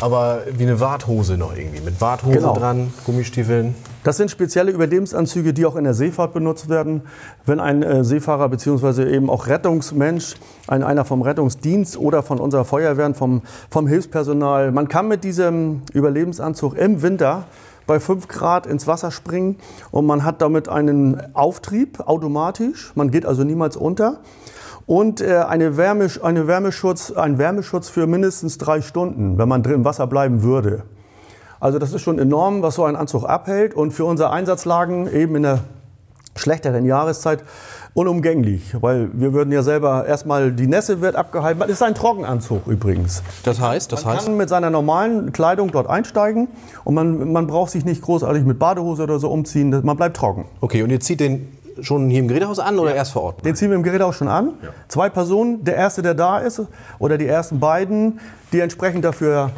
aber 0.00 0.42
wie 0.56 0.64
eine 0.64 0.80
Warthose 0.80 1.36
noch 1.36 1.56
irgendwie. 1.56 1.80
Mit 1.80 2.00
Warthose 2.00 2.38
genau. 2.38 2.54
dran, 2.54 2.92
Gummistiefeln. 3.04 3.74
Das 4.04 4.16
sind 4.16 4.30
spezielle 4.30 4.70
Überlebensanzüge, 4.70 5.52
die 5.52 5.66
auch 5.66 5.76
in 5.76 5.84
der 5.84 5.94
Seefahrt 5.94 6.32
benutzt 6.32 6.68
werden. 6.68 7.02
Wenn 7.44 7.60
ein 7.60 7.82
äh, 7.82 8.04
Seefahrer 8.04 8.48
bzw. 8.48 9.12
eben 9.12 9.28
auch 9.28 9.48
Rettungsmensch, 9.48 10.36
ein, 10.66 10.82
einer 10.82 11.04
vom 11.04 11.22
Rettungsdienst 11.22 11.98
oder 11.98 12.22
von 12.22 12.38
unserer 12.38 12.64
Feuerwehr, 12.64 13.12
vom, 13.14 13.42
vom 13.70 13.86
Hilfspersonal, 13.86 14.72
man 14.72 14.88
kann 14.88 15.08
mit 15.08 15.24
diesem 15.24 15.82
Überlebensanzug 15.92 16.76
im 16.76 17.02
Winter 17.02 17.44
bei 17.86 17.98
5 17.98 18.28
Grad 18.28 18.66
ins 18.66 18.86
Wasser 18.86 19.10
springen 19.10 19.56
und 19.90 20.06
man 20.06 20.24
hat 20.24 20.42
damit 20.42 20.68
einen 20.68 21.34
Auftrieb 21.34 22.00
automatisch. 22.00 22.92
Man 22.94 23.10
geht 23.10 23.26
also 23.26 23.42
niemals 23.44 23.76
unter. 23.76 24.20
Und 24.88 25.20
äh, 25.20 25.44
eine 25.46 25.76
Wärme, 25.76 26.08
eine 26.22 26.46
Wärmeschutz, 26.46 27.12
ein 27.12 27.36
Wärmeschutz 27.36 27.90
für 27.90 28.06
mindestens 28.06 28.56
drei 28.56 28.80
Stunden, 28.80 29.36
wenn 29.36 29.46
man 29.46 29.62
drin 29.62 29.74
im 29.74 29.84
Wasser 29.84 30.06
bleiben 30.06 30.42
würde. 30.42 30.84
Also 31.60 31.78
das 31.78 31.92
ist 31.92 32.00
schon 32.00 32.18
enorm, 32.18 32.62
was 32.62 32.76
so 32.76 32.84
ein 32.84 32.96
Anzug 32.96 33.24
abhält. 33.24 33.74
Und 33.74 33.90
für 33.90 34.06
unsere 34.06 34.30
Einsatzlagen 34.30 35.06
eben 35.12 35.36
in 35.36 35.42
der 35.42 35.60
schlechteren 36.36 36.86
Jahreszeit 36.86 37.44
unumgänglich, 37.92 38.76
weil 38.80 39.10
wir 39.12 39.34
würden 39.34 39.52
ja 39.52 39.62
selber 39.62 40.06
erstmal 40.06 40.52
die 40.52 40.66
Nässe 40.66 41.02
wird 41.02 41.16
abgehalten. 41.16 41.60
Das 41.60 41.68
ist 41.68 41.82
ein 41.82 41.94
Trockenanzug 41.94 42.66
übrigens. 42.66 43.22
Das 43.44 43.60
heißt, 43.60 43.92
das 43.92 44.06
man 44.06 44.14
heißt, 44.14 44.26
kann 44.26 44.38
mit 44.38 44.48
seiner 44.48 44.70
normalen 44.70 45.32
Kleidung 45.32 45.70
dort 45.70 45.86
einsteigen 45.90 46.48
und 46.84 46.94
man, 46.94 47.30
man 47.30 47.46
braucht 47.46 47.72
sich 47.72 47.84
nicht 47.84 48.00
großartig 48.00 48.42
mit 48.44 48.58
Badehose 48.58 49.02
oder 49.02 49.18
so 49.18 49.28
umziehen. 49.28 49.78
Man 49.84 49.98
bleibt 49.98 50.16
trocken. 50.16 50.46
Okay, 50.62 50.82
und 50.82 50.88
ihr 50.88 51.00
zieht 51.00 51.20
den 51.20 51.48
schon 51.82 52.08
hier 52.10 52.20
im 52.20 52.28
Gerätehaus 52.28 52.58
an 52.58 52.78
oder 52.78 52.90
ja. 52.90 52.96
erst 52.96 53.12
vor 53.12 53.22
Ort? 53.22 53.44
Den 53.44 53.54
ziehen 53.54 53.70
wir 53.70 53.76
im 53.76 53.82
Gerätehaus 53.82 54.16
schon 54.16 54.28
an. 54.28 54.54
Ja. 54.62 54.70
Zwei 54.88 55.08
Personen, 55.08 55.64
der 55.64 55.76
erste, 55.76 56.02
der 56.02 56.14
da 56.14 56.38
ist, 56.38 56.62
oder 56.98 57.18
die 57.18 57.26
ersten 57.26 57.60
beiden, 57.60 58.20
die 58.52 58.60
entsprechend 58.60 59.04
dafür 59.04 59.50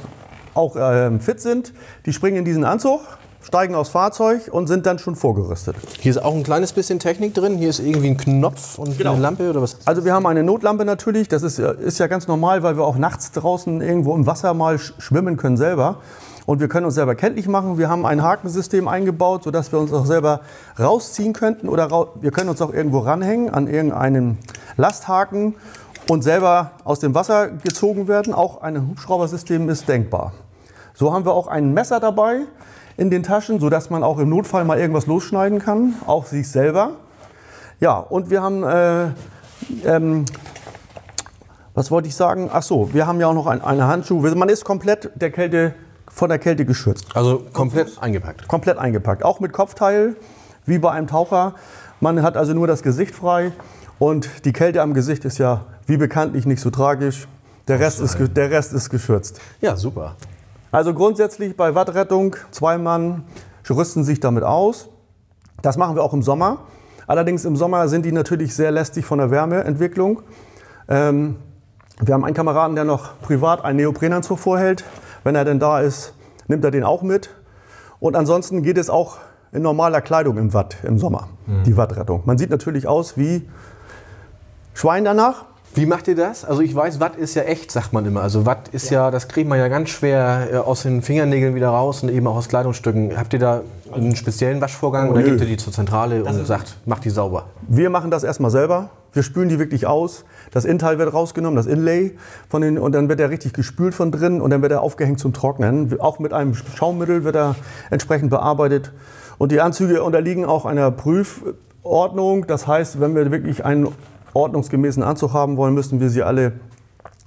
auch 0.55 0.77
äh, 0.77 1.19
fit 1.21 1.41
sind, 1.41 1.73
die 2.07 2.13
springen 2.13 2.39
in 2.39 2.45
diesen 2.45 2.65
Anzug 2.65 3.01
steigen 3.43 3.75
aufs 3.75 3.91
Fahrzeug 3.91 4.49
und 4.51 4.67
sind 4.67 4.87
dann 4.87 4.99
schon 4.99 5.17
vorgerüstet. 5.17 5.77
Hier 6.01 6.11
ist 6.11 6.19
auch 6.19 6.35
ein 6.35 6.43
kleines 6.43 6.73
bisschen 6.73 6.99
Technik 6.99 7.35
drin. 7.35 7.57
Hier 7.57 7.71
ist 7.71 7.81
irgendwie 7.81 8.09
ein 8.09 8.17
Knopf 8.17 8.79
und 8.79 8.99
genau. 8.99 9.13
eine 9.13 9.23
Lampe 9.23 9.49
oder 9.49 9.63
was? 9.63 9.79
Also 9.87 10.05
wir 10.05 10.13
haben 10.13 10.27
eine 10.27 10.43
Notlampe 10.43 10.85
natürlich. 10.85 11.29
Das 11.29 11.43
ist, 11.43 11.59
ist 11.59 11.99
ja 11.99 12.07
ganz 12.07 12.29
normal, 12.29 12.63
weil 12.63 12.77
wir 12.77 12.85
auch 12.85 12.97
nachts 12.97 13.33
draußen 13.33 13.81
irgendwo 13.81 14.15
im 14.15 14.27
Wasser 14.27 14.53
mal 14.55 14.79
schwimmen 14.79 15.37
können 15.37 15.57
selber. 15.57 15.97
Und 16.51 16.59
wir 16.59 16.67
können 16.67 16.85
uns 16.85 16.97
selber 16.97 17.15
kenntlich 17.15 17.47
machen. 17.47 17.79
Wir 17.79 17.89
haben 17.89 18.05
ein 18.05 18.25
Hakensystem 18.25 18.89
eingebaut, 18.89 19.45
sodass 19.45 19.71
wir 19.71 19.79
uns 19.79 19.93
auch 19.93 20.05
selber 20.05 20.41
rausziehen 20.81 21.33
könnten. 21.33 21.69
Oder 21.69 21.93
ra 21.93 22.09
wir 22.21 22.33
können 22.33 22.49
uns 22.49 22.61
auch 22.61 22.75
irgendwo 22.75 22.99
ranhängen 22.99 23.51
an 23.51 23.69
irgendeinen 23.69 24.37
Lasthaken 24.77 25.55
und 26.09 26.23
selber 26.23 26.73
aus 26.83 26.99
dem 26.99 27.15
Wasser 27.15 27.51
gezogen 27.51 28.09
werden. 28.09 28.35
Auch 28.35 28.63
ein 28.63 28.89
Hubschraubersystem 28.89 29.69
ist 29.69 29.89
denkbar. 29.89 30.33
So 30.93 31.15
haben 31.15 31.25
wir 31.25 31.35
auch 31.35 31.47
ein 31.47 31.73
Messer 31.73 32.01
dabei 32.01 32.41
in 32.97 33.11
den 33.11 33.23
Taschen, 33.23 33.61
sodass 33.61 33.89
man 33.89 34.03
auch 34.03 34.19
im 34.19 34.29
Notfall 34.29 34.65
mal 34.65 34.77
irgendwas 34.77 35.07
losschneiden 35.07 35.61
kann, 35.61 35.95
auch 36.05 36.27
sich 36.27 36.51
selber. 36.51 36.95
Ja, 37.79 37.97
und 37.97 38.29
wir 38.29 38.43
haben, 38.43 38.65
äh, 38.65 39.05
ähm, 39.85 40.25
was 41.75 41.93
wollte 41.93 42.09
ich 42.09 42.17
sagen? 42.17 42.51
Ach 42.53 42.65
so, 42.65 42.93
wir 42.93 43.07
haben 43.07 43.21
ja 43.21 43.29
auch 43.29 43.35
noch 43.35 43.47
ein, 43.47 43.63
eine 43.63 43.87
Handschuh. 43.87 44.19
Man 44.35 44.49
ist 44.49 44.65
komplett 44.65 45.13
der 45.15 45.31
Kälte, 45.31 45.75
von 46.11 46.29
der 46.29 46.38
Kälte 46.38 46.64
geschützt. 46.64 47.07
Also 47.14 47.46
komplett 47.53 47.99
eingepackt? 48.01 48.46
Komplett 48.49 48.79
eingepackt, 48.79 49.25
auch 49.25 49.40
mit 49.40 49.53
Kopfteil, 49.53 50.16
wie 50.66 50.79
bei 50.79 50.90
einem 50.90 51.07
Taucher. 51.07 51.55
Man 52.01 52.23
hat 52.23 52.37
also 52.37 52.53
nur 52.53 52.66
das 52.66 52.83
Gesicht 52.83 53.14
frei 53.14 53.53
und 53.99 54.29
die 54.44 54.53
Kälte 54.53 54.83
am 54.83 54.92
Gesicht 54.92 55.25
ist 55.25 55.38
ja 55.38 55.64
wie 55.87 55.96
bekanntlich 55.96 56.46
nicht 56.46 56.61
so 56.61 56.70
tragisch. 56.70 57.27
Der 57.68 57.79
Rest, 57.79 58.01
ist, 58.01 58.18
der 58.37 58.51
Rest 58.51 58.73
ist 58.73 58.90
geschützt. 58.90 59.40
Ja, 59.61 59.77
super. 59.77 60.16
Also 60.73 60.92
grundsätzlich 60.92 61.57
bei 61.57 61.75
Wattrettung, 61.75 62.37
zwei 62.51 62.79
Mann 62.79 63.25
rüsten 63.68 64.03
sich 64.03 64.18
damit 64.18 64.42
aus. 64.42 64.88
Das 65.62 65.77
machen 65.77 65.94
wir 65.94 66.03
auch 66.03 66.12
im 66.12 66.23
Sommer. 66.23 66.59
Allerdings 67.07 67.44
im 67.44 67.57
Sommer 67.57 67.88
sind 67.88 68.05
die 68.05 68.12
natürlich 68.12 68.55
sehr 68.55 68.70
lästig 68.70 69.05
von 69.05 69.18
der 69.18 69.31
Wärmeentwicklung. 69.31 70.23
Ähm, 70.88 71.37
wir 72.01 72.14
haben 72.14 72.25
einen 72.25 72.35
Kameraden, 72.35 72.77
der 72.77 72.85
noch 72.85 73.20
privat 73.20 73.64
einen 73.64 73.77
Neoprenanzug 73.77 74.38
vorhält. 74.38 74.85
Wenn 75.25 75.35
er 75.35 75.45
denn 75.45 75.59
da 75.59 75.81
ist, 75.81 76.15
nimmt 76.49 76.65
er 76.65 76.71
den 76.71 76.85
auch 76.85 77.03
mit. 77.03 77.31
Und 77.99 78.17
ansonsten 78.17 78.63
geht 78.63 78.79
es 78.79 78.91
auch 78.91 79.19
in 79.53 79.63
normaler 79.63 80.01
Kleidung 80.01 80.39
im 80.39 80.55
Watt 80.55 80.77
im 80.83 80.99
Sommer, 80.99 81.29
mhm. 81.47 81.65
die 81.65 81.77
Wattrettung. 81.77 82.23
Man 82.25 82.39
sieht 82.39 82.51
natürlich 82.51 82.87
aus 82.87 83.17
wie 83.17 83.49
Schwein 84.75 85.05
danach. 85.05 85.45
Wie 85.75 85.87
macht 85.87 86.09
ihr 86.09 86.17
das? 86.17 86.45
Also 86.45 86.63
ich 86.63 86.75
weiß, 86.75 86.99
Watt 86.99 87.15
ist 87.15 87.35
ja 87.35 87.43
echt, 87.43 87.71
sagt 87.71 87.93
man 87.93 88.05
immer. 88.05 88.23
Also 88.23 88.45
Watt 88.45 88.69
ist 88.69 88.91
ja, 88.91 89.05
ja 89.05 89.11
das 89.11 89.29
kriegt 89.29 89.49
man 89.49 89.59
ja 89.59 89.69
ganz 89.69 89.91
schwer 89.91 90.49
äh, 90.53 90.57
aus 90.57 90.83
den 90.83 91.03
Fingernägeln 91.03 91.55
wieder 91.55 91.69
raus 91.69 92.03
und 92.03 92.09
eben 92.09 92.27
auch 92.27 92.37
aus 92.37 92.49
Kleidungsstücken. 92.49 93.17
Habt 93.17 93.33
ihr 93.35 93.39
da 93.39 93.61
einen 93.92 94.16
speziellen 94.16 94.61
Waschvorgang 94.61 95.09
oh, 95.09 95.12
oder 95.12 95.22
gebt 95.22 95.40
ihr 95.40 95.46
die 95.46 95.57
zur 95.57 95.72
Zentrale 95.72 96.22
das 96.22 96.37
und 96.37 96.46
sagt, 96.46 96.76
macht 96.87 97.05
die 97.05 97.11
sauber? 97.11 97.46
Wir 97.68 97.90
machen 97.90 98.11
das 98.11 98.24
erstmal 98.24 98.50
selber. 98.50 98.90
Wir 99.12 99.22
spülen 99.22 99.48
die 99.48 99.59
wirklich 99.59 99.87
aus. 99.87 100.24
Das 100.53 100.64
Innenteil 100.64 100.98
wird 100.98 101.12
rausgenommen, 101.12 101.57
das 101.57 101.66
Inlay 101.66 102.16
von 102.48 102.62
den, 102.62 102.79
und 102.79 102.92
dann 102.92 103.09
wird 103.09 103.20
er 103.20 103.31
richtig 103.31 103.53
gespült 103.53 103.94
von 103.94 104.12
drin 104.12 104.40
und 104.40 104.50
dann 104.50 104.62
wird 104.62 104.72
er 104.72 104.83
aufgehängt 104.83 105.18
zum 105.18 105.33
Trocknen. 105.33 106.00
Auch 106.00 106.18
mit 106.18 106.33
einem 106.33 106.55
Schaummittel 106.55 107.24
wird 107.24 107.37
er 107.37 107.57
entsprechend 107.90 108.31
bearbeitet. 108.31 108.92
Und 109.38 109.53
die 109.53 109.61
Anzüge 109.61 110.03
unterliegen 110.03 110.44
auch 110.44 110.64
einer 110.64 110.90
Prüfordnung. 110.90 112.46
Das 112.46 112.66
heißt, 112.66 113.00
wenn 113.00 113.14
wir 113.14 113.31
wirklich 113.31 113.64
einen 113.64 113.88
ordnungsgemäßen 114.33 115.03
Anzug 115.03 115.33
haben 115.33 115.57
wollen, 115.57 115.74
müssten 115.74 116.00
wir 116.00 116.11
sie 116.11 116.22
alle 116.22 116.53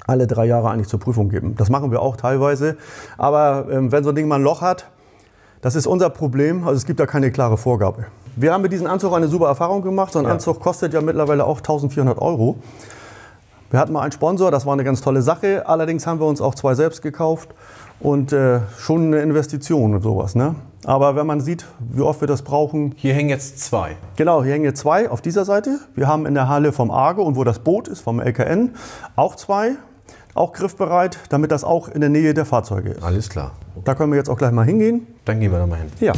alle 0.06 0.28
drei 0.28 0.46
Jahre 0.46 0.70
eigentlich 0.70 0.90
zur 0.90 1.00
Prüfung 1.00 1.30
geben. 1.30 1.56
Das 1.56 1.70
machen 1.70 1.92
wir 1.92 2.02
auch 2.02 2.18
teilweise. 2.18 2.78
Aber 3.18 3.68
ähm, 3.72 3.92
wenn 3.92 4.04
so 4.04 4.10
ein 4.10 4.16
Ding 4.16 4.28
mal 4.28 4.36
ein 4.36 4.44
Loch 4.44 4.62
hat, 4.62 4.88
das 5.64 5.76
ist 5.76 5.88
unser 5.88 6.10
Problem. 6.12 6.64
Also 6.68 6.76
es 6.78 6.86
gibt 6.86 7.00
da 7.00 7.06
keine 7.08 7.32
klare 7.32 7.58
Vorgabe. 7.58 8.06
Wir 8.36 8.54
haben 8.54 8.62
mit 8.62 8.72
diesem 8.74 8.86
Anzug 8.88 9.14
eine 9.14 9.28
super 9.28 9.48
Erfahrung 9.48 9.82
gemacht. 9.82 10.14
So 10.14 10.20
ein 10.20 10.26
Ja. 10.26 10.32
Anzug 10.32 10.60
kostet 10.60 10.94
ja 10.94 11.02
mittlerweile 11.02 11.46
auch 11.46 11.58
1400 11.58 12.20
Euro. 12.20 12.58
Wir 13.72 13.80
hatten 13.80 13.94
mal 13.94 14.02
einen 14.02 14.12
Sponsor, 14.12 14.52
das 14.52 14.66
war 14.68 14.74
eine 14.74 14.84
ganz 14.84 15.02
tolle 15.02 15.22
Sache. 15.24 15.68
Allerdings 15.68 16.06
haben 16.06 16.20
wir 16.20 16.28
uns 16.28 16.42
auch 16.42 16.54
zwei 16.54 16.76
selbst 16.76 17.02
gekauft 17.02 17.50
und 18.00 18.32
äh, 18.34 18.60
schon 18.78 19.06
eine 19.08 19.22
Investition 19.22 19.96
und 19.96 20.02
sowas. 20.04 20.36
Ne? 20.36 20.54
Aber 20.86 21.16
wenn 21.16 21.26
man 21.26 21.40
sieht, 21.42 21.66
wie 21.80 22.02
oft 22.02 22.20
wir 22.22 22.28
das 22.28 22.42
brauchen, 22.42 22.94
Hier 22.98 23.14
hängen 23.14 23.30
jetzt 23.30 23.60
zwei. 23.60 23.96
Genau, 24.18 24.44
hier 24.44 24.54
hängen 24.54 24.66
jetzt 24.66 24.82
zwei 24.82 25.10
auf 25.10 25.22
dieser 25.22 25.46
Seite. 25.46 25.80
Wir 25.96 26.08
haben 26.08 26.26
in 26.26 26.34
der 26.34 26.50
Halle 26.50 26.74
vom 26.74 26.92
Argo 26.92 27.24
und 27.24 27.36
wo 27.38 27.44
das 27.46 27.60
Boot 27.60 27.88
ist, 27.88 28.02
vom 28.02 28.20
LKN, 28.20 28.72
auch 29.16 29.36
zwei, 29.38 29.72
auch 30.36 30.54
griffbereit, 30.54 31.20
damit 31.30 31.52
das 31.52 31.64
auch 31.64 31.88
in 31.90 32.02
der 32.02 32.10
Nähe 32.10 32.34
der 32.34 32.46
Fahrzeuge 32.46 32.92
ist. 32.92 33.04
Alles 33.04 33.30
klar. 33.30 33.52
Da 33.84 33.96
können 33.96 34.12
wir 34.12 34.18
jetzt 34.18 34.30
auch 34.30 34.38
gleich 34.38 34.52
mal 34.52 34.66
hingehen. 34.66 35.08
Dann 35.26 35.40
gehen 35.40 35.52
wir 35.52 35.60
da 35.60 35.68
mal 35.68 35.78
hin. 35.78 35.92
Ja. 36.00 36.14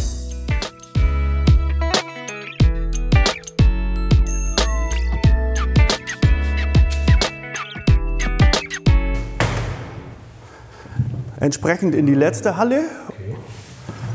Entsprechend 11.39 11.93
in 11.93 12.06
die 12.06 12.15
letzte 12.15 12.58
Halle. 12.58 12.86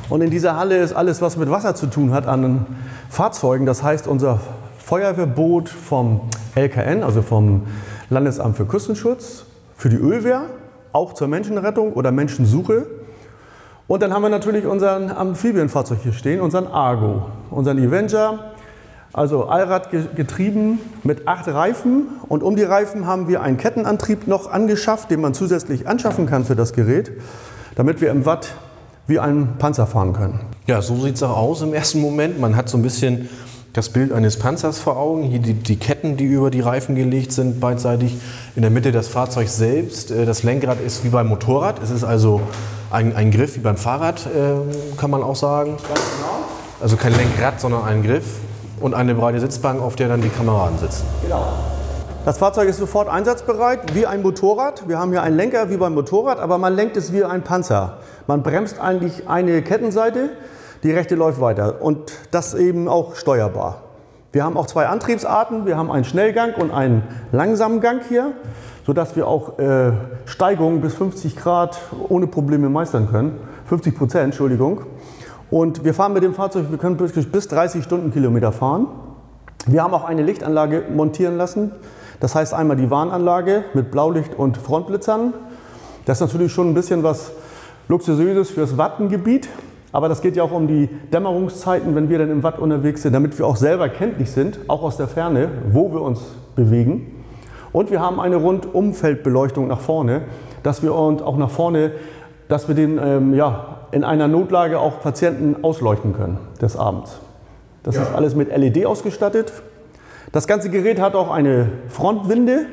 Und 0.08 0.22
in 0.22 0.30
dieser 0.30 0.56
Halle 0.56 0.78
ist 0.78 0.92
alles, 0.94 1.22
was 1.22 1.36
mit 1.36 1.50
Wasser 1.50 1.74
zu 1.74 1.86
tun 1.86 2.12
hat, 2.12 2.26
an 2.26 2.66
Fahrzeugen. 3.10 3.66
Das 3.66 3.82
heißt, 3.82 4.08
unser 4.08 4.40
Feuerwehrboot 4.78 5.68
vom 5.68 6.22
LKN, 6.56 7.04
also 7.04 7.22
vom 7.22 7.66
Landesamt 8.08 8.56
für 8.56 8.64
Küstenschutz, 8.64 9.44
für 9.80 9.88
die 9.88 9.96
Ölwehr, 9.96 10.42
auch 10.92 11.14
zur 11.14 11.26
Menschenrettung 11.26 11.94
oder 11.94 12.12
Menschensuche. 12.12 12.86
Und 13.86 14.02
dann 14.02 14.12
haben 14.12 14.20
wir 14.20 14.28
natürlich 14.28 14.66
unseren 14.66 15.10
Amphibienfahrzeug 15.10 16.00
hier 16.02 16.12
stehen, 16.12 16.42
unseren 16.42 16.66
Argo, 16.66 17.26
unseren 17.50 17.78
Avenger, 17.78 18.50
also 19.14 19.46
Allrad 19.46 19.90
ge- 19.90 20.04
getrieben 20.14 20.80
mit 21.02 21.26
acht 21.26 21.48
Reifen. 21.48 22.08
Und 22.28 22.42
um 22.42 22.56
die 22.56 22.62
Reifen 22.62 23.06
haben 23.06 23.26
wir 23.26 23.40
einen 23.40 23.56
Kettenantrieb 23.56 24.26
noch 24.26 24.52
angeschafft, 24.52 25.10
den 25.10 25.22
man 25.22 25.32
zusätzlich 25.32 25.88
anschaffen 25.88 26.26
kann 26.26 26.44
für 26.44 26.56
das 26.56 26.74
Gerät, 26.74 27.10
damit 27.74 28.02
wir 28.02 28.10
im 28.10 28.26
Watt 28.26 28.52
wie 29.06 29.18
ein 29.18 29.54
Panzer 29.58 29.86
fahren 29.86 30.12
können. 30.12 30.40
Ja, 30.66 30.82
so 30.82 30.94
sieht 30.96 31.14
es 31.14 31.22
auch 31.22 31.38
aus 31.38 31.62
im 31.62 31.72
ersten 31.72 32.02
Moment. 32.02 32.38
Man 32.38 32.54
hat 32.54 32.68
so 32.68 32.76
ein 32.76 32.82
bisschen 32.82 33.30
das 33.72 33.90
Bild 33.90 34.12
eines 34.12 34.38
Panzers 34.38 34.78
vor 34.78 34.96
Augen. 34.96 35.22
Hier 35.22 35.38
die, 35.38 35.54
die 35.54 35.76
Ketten, 35.76 36.16
die 36.16 36.24
über 36.24 36.50
die 36.50 36.60
Reifen 36.60 36.94
gelegt 36.94 37.32
sind, 37.32 37.60
beidseitig. 37.60 38.16
In 38.56 38.62
der 38.62 38.70
Mitte 38.70 38.90
das 38.92 39.08
Fahrzeug 39.08 39.48
selbst. 39.48 40.10
Äh, 40.10 40.26
Das 40.26 40.42
Lenkrad 40.42 40.80
ist 40.80 41.04
wie 41.04 41.08
beim 41.08 41.28
Motorrad. 41.28 41.82
Es 41.82 41.90
ist 41.90 42.04
also 42.04 42.40
ein, 42.90 43.14
ein 43.14 43.30
Griff 43.30 43.56
wie 43.56 43.60
beim 43.60 43.76
Fahrrad, 43.76 44.26
äh, 44.26 44.96
kann 44.96 45.10
man 45.10 45.22
auch 45.22 45.36
sagen. 45.36 45.76
Also 46.80 46.96
kein 46.96 47.14
Lenkrad, 47.16 47.60
sondern 47.60 47.84
ein 47.84 48.02
Griff. 48.02 48.24
Und 48.80 48.94
eine 48.94 49.14
breite 49.14 49.38
Sitzbank, 49.40 49.82
auf 49.82 49.94
der 49.94 50.08
dann 50.08 50.22
die 50.22 50.30
Kameraden 50.30 50.78
sitzen. 50.78 51.04
Das 52.24 52.38
Fahrzeug 52.38 52.68
ist 52.68 52.78
sofort 52.78 53.08
einsatzbereit, 53.08 53.94
wie 53.94 54.06
ein 54.06 54.22
Motorrad. 54.22 54.88
Wir 54.88 54.98
haben 54.98 55.10
hier 55.10 55.22
einen 55.22 55.36
Lenker 55.36 55.70
wie 55.70 55.76
beim 55.76 55.94
Motorrad, 55.94 56.38
aber 56.38 56.58
man 56.58 56.74
lenkt 56.74 56.96
es 56.96 57.12
wie 57.12 57.22
ein 57.22 57.42
Panzer. 57.42 57.98
Man 58.26 58.42
bremst 58.42 58.80
eigentlich 58.80 59.28
eine 59.28 59.62
Kettenseite, 59.62 60.30
die 60.82 60.92
rechte 60.92 61.14
läuft 61.14 61.40
weiter 61.40 61.82
und 61.82 62.12
das 62.30 62.54
eben 62.54 62.88
auch 62.88 63.14
steuerbar. 63.14 63.82
Wir 64.32 64.44
haben 64.44 64.56
auch 64.56 64.66
zwei 64.66 64.86
Antriebsarten. 64.86 65.66
Wir 65.66 65.76
haben 65.76 65.90
einen 65.90 66.04
Schnellgang 66.04 66.54
und 66.54 66.70
einen 66.70 67.02
langsamen 67.32 67.80
Gang 67.80 68.02
hier, 68.08 68.32
sodass 68.86 69.16
wir 69.16 69.26
auch 69.26 69.58
äh, 69.58 69.90
Steigungen 70.24 70.80
bis 70.80 70.94
50 70.94 71.34
Grad 71.34 71.80
ohne 72.08 72.28
Probleme 72.28 72.68
meistern 72.68 73.10
können. 73.10 73.40
50 73.66 73.98
Prozent, 73.98 74.24
Entschuldigung. 74.26 74.82
Und 75.50 75.84
wir 75.84 75.94
fahren 75.94 76.12
mit 76.12 76.22
dem 76.22 76.34
Fahrzeug, 76.34 76.66
wir 76.70 76.78
können 76.78 76.96
bis 76.96 77.12
bis 77.12 77.48
30 77.48 77.82
Stundenkilometer 77.82 78.52
fahren. 78.52 78.86
Wir 79.66 79.82
haben 79.82 79.92
auch 79.94 80.04
eine 80.04 80.22
Lichtanlage 80.22 80.84
montieren 80.94 81.36
lassen. 81.36 81.72
Das 82.20 82.36
heißt 82.36 82.54
einmal 82.54 82.76
die 82.76 82.88
Warnanlage 82.88 83.64
mit 83.74 83.90
Blaulicht 83.90 84.36
und 84.38 84.58
Frontblitzern. 84.58 85.34
Das 86.04 86.18
ist 86.18 86.28
natürlich 86.28 86.52
schon 86.52 86.68
ein 86.68 86.74
bisschen 86.74 87.02
was 87.02 87.32
Luxuriöses 87.88 88.50
fürs 88.50 88.78
Wattengebiet. 88.78 89.48
Aber 89.92 90.08
das 90.08 90.22
geht 90.22 90.36
ja 90.36 90.44
auch 90.44 90.52
um 90.52 90.68
die 90.68 90.88
Dämmerungszeiten, 91.12 91.94
wenn 91.96 92.08
wir 92.08 92.18
dann 92.18 92.30
im 92.30 92.42
Watt 92.42 92.58
unterwegs 92.58 93.02
sind, 93.02 93.12
damit 93.12 93.36
wir 93.38 93.46
auch 93.46 93.56
selber 93.56 93.88
kenntlich 93.88 94.30
sind, 94.30 94.60
auch 94.68 94.82
aus 94.82 94.96
der 94.96 95.08
Ferne, 95.08 95.48
wo 95.72 95.92
wir 95.92 96.00
uns 96.00 96.20
bewegen. 96.54 97.24
Und 97.72 97.90
wir 97.90 98.00
haben 98.00 98.20
eine 98.20 98.36
Rundumfeldbeleuchtung 98.36 99.68
nach 99.68 99.80
vorne, 99.80 100.22
dass 100.62 100.82
wir 100.82 100.94
und 100.94 101.22
auch 101.22 101.36
nach 101.36 101.50
vorne, 101.50 101.92
dass 102.48 102.68
wir 102.68 102.74
den 102.74 102.98
ähm, 103.02 103.34
ja, 103.34 103.78
in 103.90 104.04
einer 104.04 104.28
Notlage 104.28 104.78
auch 104.78 105.00
Patienten 105.00 105.64
ausleuchten 105.64 106.14
können 106.14 106.38
des 106.60 106.76
Abends. 106.76 107.18
Das 107.82 107.96
ist 107.96 108.12
alles 108.14 108.34
mit 108.34 108.54
LED 108.54 108.86
ausgestattet. 108.86 109.52
Das 110.32 110.46
ganze 110.46 110.68
Gerät 110.68 111.00
hat 111.00 111.14
auch 111.14 111.30
eine 111.30 111.68
Frontwinde 111.88 112.66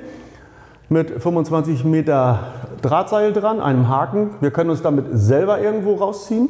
mit 0.89 1.09
25 1.21 1.85
Meter 1.85 2.39
Drahtseil 2.81 3.33
dran, 3.33 3.59
einem 3.59 3.87
Haken. 3.87 4.31
Wir 4.41 4.51
können 4.51 4.69
uns 4.69 4.81
damit 4.81 5.05
selber 5.13 5.59
irgendwo 5.61 5.95
rausziehen 5.95 6.49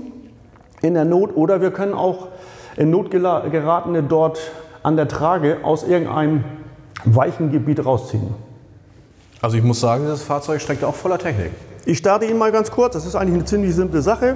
in 0.81 0.93
der 0.93 1.05
Not 1.05 1.35
oder 1.35 1.61
wir 1.61 1.71
können 1.71 1.93
auch 1.93 2.27
in 2.75 2.89
Not 2.89 3.11
geratene 3.11 4.03
dort 4.03 4.39
an 4.83 4.95
der 4.95 5.07
Trage 5.07 5.57
aus 5.63 5.83
irgendeinem 5.83 6.43
weichen 7.05 7.51
Gebiet 7.51 7.83
rausziehen. 7.85 8.35
Also 9.41 9.57
ich 9.57 9.63
muss 9.63 9.79
sagen, 9.79 10.05
das 10.07 10.23
Fahrzeug 10.23 10.61
steckt 10.61 10.83
auch 10.83 10.95
voller 10.95 11.17
Technik. 11.17 11.51
Ich 11.85 11.99
starte 11.99 12.25
ihn 12.25 12.37
mal 12.37 12.51
ganz 12.51 12.71
kurz. 12.71 12.93
Das 12.93 13.05
ist 13.05 13.15
eigentlich 13.15 13.35
eine 13.35 13.45
ziemlich 13.45 13.73
simple 13.73 14.01
Sache. 14.01 14.35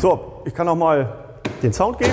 So, 0.00 0.42
ich 0.44 0.54
kann 0.54 0.68
auch 0.68 0.76
mal 0.76 1.08
den 1.62 1.72
Sound 1.72 1.98
geben. 1.98 2.12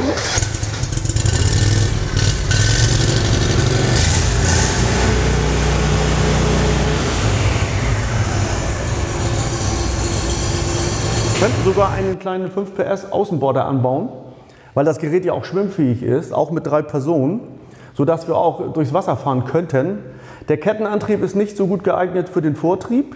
Könnten 11.41 11.65
sogar 11.65 11.89
einen 11.89 12.19
kleinen 12.19 12.51
5 12.51 12.75
PS 12.75 13.12
Außenborder 13.12 13.65
anbauen, 13.65 14.10
weil 14.75 14.86
das 14.86 14.99
Gerät 14.99 15.25
ja 15.25 15.34
auch 15.34 15.43
schwimmfähig 15.43 16.04
ist, 16.04 16.36
auch 16.36 16.51
mit 16.51 16.67
drei 16.67 16.84
Personen, 16.84 17.39
sodass 17.95 18.27
wir 18.27 18.38
auch 18.38 18.73
durchs 18.73 18.93
Wasser 18.93 19.17
fahren 19.17 19.45
könnten. 19.45 19.97
Der 20.49 20.58
Kettenantrieb 20.58 21.23
ist 21.23 21.36
nicht 21.36 21.58
so 21.58 21.65
gut 21.65 21.84
geeignet 21.84 22.30
für 22.30 22.43
den 22.43 22.56
Vortrieb, 22.56 23.15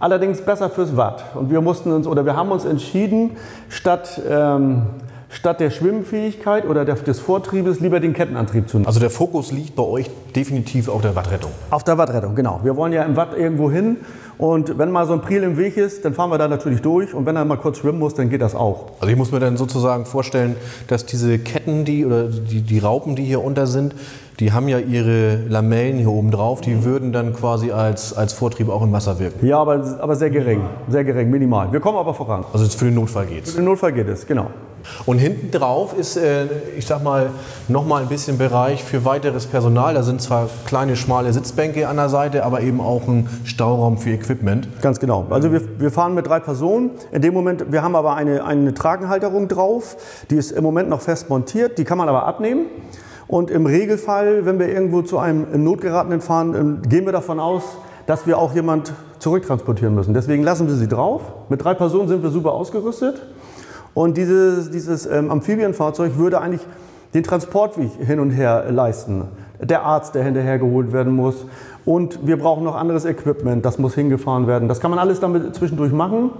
allerdings 0.00 0.40
besser 0.40 0.68
fürs 0.68 0.96
Watt. 0.96 1.22
Und 1.36 1.48
wir 1.48 1.60
mussten 1.60 1.92
uns 1.92 2.08
oder 2.08 2.26
wir 2.26 2.34
haben 2.34 2.50
uns 2.50 2.64
entschieden, 2.64 3.36
statt, 3.68 4.20
ähm, 4.28 4.86
statt 5.28 5.60
der 5.60 5.70
Schwimmfähigkeit 5.70 6.68
oder 6.68 6.84
der, 6.84 6.96
des 6.96 7.20
Vortriebes 7.20 7.78
lieber 7.78 8.00
den 8.00 8.14
Kettenantrieb 8.14 8.68
zu 8.68 8.78
nutzen. 8.78 8.88
Also 8.88 8.98
der 8.98 9.10
Fokus 9.10 9.52
liegt 9.52 9.76
bei 9.76 9.84
euch 9.84 10.10
definitiv 10.34 10.88
auf 10.88 11.02
der 11.02 11.14
Wattrettung. 11.14 11.52
Auf 11.70 11.84
der 11.84 11.98
Wattrettung, 11.98 12.34
genau. 12.34 12.58
Wir 12.64 12.76
wollen 12.76 12.92
ja 12.92 13.04
im 13.04 13.14
Watt 13.14 13.38
irgendwo 13.38 13.70
hin 13.70 13.98
und 14.38 14.78
wenn 14.78 14.90
mal 14.90 15.06
so 15.06 15.12
ein 15.12 15.20
Priel 15.20 15.42
im 15.42 15.56
Weg 15.56 15.76
ist, 15.76 16.04
dann 16.04 16.14
fahren 16.14 16.30
wir 16.30 16.38
da 16.38 16.48
natürlich 16.48 16.80
durch 16.80 17.14
und 17.14 17.26
wenn 17.26 17.36
er 17.36 17.44
mal 17.44 17.56
kurz 17.56 17.78
schwimmen 17.78 17.98
muss, 17.98 18.14
dann 18.14 18.30
geht 18.30 18.42
das 18.42 18.54
auch. 18.54 18.92
Also 19.00 19.10
ich 19.10 19.16
muss 19.16 19.30
mir 19.30 19.40
dann 19.40 19.56
sozusagen 19.56 20.06
vorstellen, 20.06 20.56
dass 20.88 21.06
diese 21.06 21.38
Ketten, 21.38 21.84
die 21.84 22.04
oder 22.04 22.24
die, 22.24 22.62
die 22.62 22.78
Raupen, 22.78 23.16
die 23.16 23.24
hier 23.24 23.42
unter 23.42 23.66
sind, 23.66 23.94
die 24.40 24.52
haben 24.52 24.68
ja 24.68 24.78
ihre 24.78 25.36
Lamellen 25.48 25.98
hier 25.98 26.10
oben 26.10 26.30
drauf, 26.30 26.60
die 26.60 26.84
würden 26.84 27.12
dann 27.12 27.34
quasi 27.34 27.70
als, 27.70 28.16
als 28.16 28.32
Vortrieb 28.32 28.68
auch 28.68 28.82
im 28.82 28.92
Wasser 28.92 29.18
wirken. 29.18 29.46
Ja, 29.46 29.58
aber, 29.58 29.98
aber 30.00 30.16
sehr 30.16 30.30
gering, 30.30 30.62
sehr 30.88 31.04
gering, 31.04 31.30
minimal. 31.30 31.70
Wir 31.72 31.80
kommen 31.80 31.98
aber 31.98 32.14
voran. 32.14 32.44
Also 32.52 32.64
für 32.66 32.86
den 32.86 32.94
Notfall 32.94 33.26
geht's. 33.26 33.54
Im 33.54 33.64
Notfall 33.64 33.92
geht 33.92 34.08
es, 34.08 34.26
genau. 34.26 34.48
Und 35.06 35.18
hinten 35.18 35.50
drauf 35.50 35.96
ist, 35.96 36.16
äh, 36.16 36.46
ich 36.76 36.86
sag 36.86 37.02
mal, 37.02 37.30
nochmal 37.68 38.02
ein 38.02 38.08
bisschen 38.08 38.36
Bereich 38.36 38.84
für 38.84 39.04
weiteres 39.04 39.46
Personal. 39.46 39.94
Da 39.94 40.02
sind 40.02 40.20
zwar 40.20 40.48
kleine, 40.66 40.96
schmale 40.96 41.32
Sitzbänke 41.32 41.88
an 41.88 41.96
der 41.96 42.08
Seite, 42.08 42.44
aber 42.44 42.60
eben 42.60 42.80
auch 42.80 43.08
ein 43.08 43.28
Stauraum 43.44 43.98
für 43.98 44.10
Equipment. 44.10 44.68
Ganz 44.82 45.00
genau. 45.00 45.26
Also 45.30 45.52
wir, 45.52 45.62
wir 45.78 45.90
fahren 45.90 46.14
mit 46.14 46.26
drei 46.26 46.40
Personen. 46.40 46.90
In 47.12 47.22
dem 47.22 47.32
Moment, 47.32 47.72
wir 47.72 47.82
haben 47.82 47.96
aber 47.96 48.14
eine, 48.14 48.44
eine 48.44 48.74
Tragenhalterung 48.74 49.48
drauf. 49.48 49.96
Die 50.30 50.36
ist 50.36 50.50
im 50.50 50.64
Moment 50.64 50.88
noch 50.90 51.00
fest 51.00 51.30
montiert. 51.30 51.78
Die 51.78 51.84
kann 51.84 51.96
man 51.98 52.08
aber 52.08 52.26
abnehmen. 52.26 52.66
Und 53.26 53.50
im 53.50 53.66
Regelfall, 53.66 54.44
wenn 54.44 54.58
wir 54.58 54.68
irgendwo 54.68 55.02
zu 55.02 55.18
einem 55.18 55.46
im 55.52 55.64
Notgeratenen 55.64 56.20
fahren, 56.20 56.54
ähm, 56.54 56.82
gehen 56.88 57.06
wir 57.06 57.12
davon 57.12 57.40
aus, 57.40 57.62
dass 58.06 58.26
wir 58.26 58.38
auch 58.38 58.54
jemand 58.54 58.92
zurücktransportieren 59.18 59.94
müssen. 59.94 60.12
Deswegen 60.12 60.42
lassen 60.42 60.68
wir 60.68 60.74
sie 60.74 60.88
drauf. 60.88 61.22
Mit 61.48 61.64
drei 61.64 61.74
Personen 61.74 62.08
sind 62.08 62.22
wir 62.22 62.30
super 62.30 62.52
ausgerüstet. 62.52 63.22
Und 63.94 64.16
dieses, 64.16 64.70
dieses 64.70 65.06
ähm, 65.06 65.30
Amphibienfahrzeug 65.30 66.18
würde 66.18 66.40
eigentlich 66.40 66.66
den 67.14 67.22
Transportweg 67.22 67.92
hin 68.04 68.20
und 68.20 68.30
her 68.30 68.66
leisten. 68.70 69.28
Der 69.60 69.84
Arzt, 69.84 70.14
der 70.14 70.24
hinterher 70.24 70.58
geholt 70.58 70.92
werden 70.92 71.14
muss. 71.14 71.46
Und 71.84 72.26
wir 72.26 72.38
brauchen 72.38 72.64
noch 72.64 72.74
anderes 72.74 73.04
Equipment, 73.04 73.64
das 73.64 73.78
muss 73.78 73.94
hingefahren 73.94 74.46
werden. 74.46 74.68
Das 74.68 74.80
kann 74.80 74.90
man 74.90 74.98
alles 74.98 75.20
damit 75.20 75.54
zwischendurch 75.54 75.92
machen. 75.92 76.30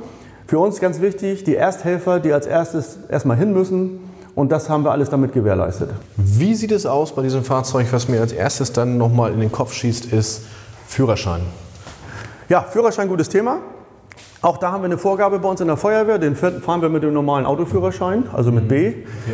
Für 0.47 0.59
uns 0.59 0.81
ganz 0.81 1.01
wichtig, 1.01 1.44
die 1.44 1.55
Ersthelfer, 1.55 2.20
die 2.20 2.33
als 2.33 2.47
erstes 2.47 2.99
erstmal 3.09 3.37
hin 3.37 3.53
müssen 3.53 4.01
Und 4.35 4.51
das 4.51 4.68
haben 4.68 4.85
wir 4.85 4.90
alles 4.90 5.11
damit 5.11 5.33
gewährleistet. 5.33 5.90
Wie 6.16 6.55
sieht 6.55 6.73
es 6.73 6.87
aus 6.87 7.14
bei 7.14 7.23
diesem 7.23 7.44
Fahrzeug? 7.44 7.87
Was 7.92 8.09
mir 8.09 8.20
als 8.20 8.33
erstes 8.33 8.73
dann 8.73 8.99
nochmal 8.99 9.33
in 9.33 9.40
den 9.40 9.53
Kopf 9.53 9.73
schießt, 9.73 10.07
ist 10.12 10.42
Führerschein. 10.87 11.42
Ja, 12.49 12.62
Führerschein, 12.62 13.09
gutes 13.09 13.29
Thema. 13.29 13.59
Auch 14.45 14.59
da 14.59 14.73
haben 14.73 14.83
wir 14.83 14.87
eine 14.87 14.99
Vorgabe 14.99 15.39
bei 15.39 15.49
uns 15.49 15.63
in 15.63 15.69
der 15.69 15.79
Feuerwehr. 15.79 16.19
Den 16.19 16.37
fahren 16.37 16.83
wir 16.83 16.91
mit 16.91 17.03
dem 17.03 17.15
normalen 17.15 17.47
Autoführerschein, 17.47 18.25
also 18.31 18.53
mit 18.53 18.69
B. 18.69 18.93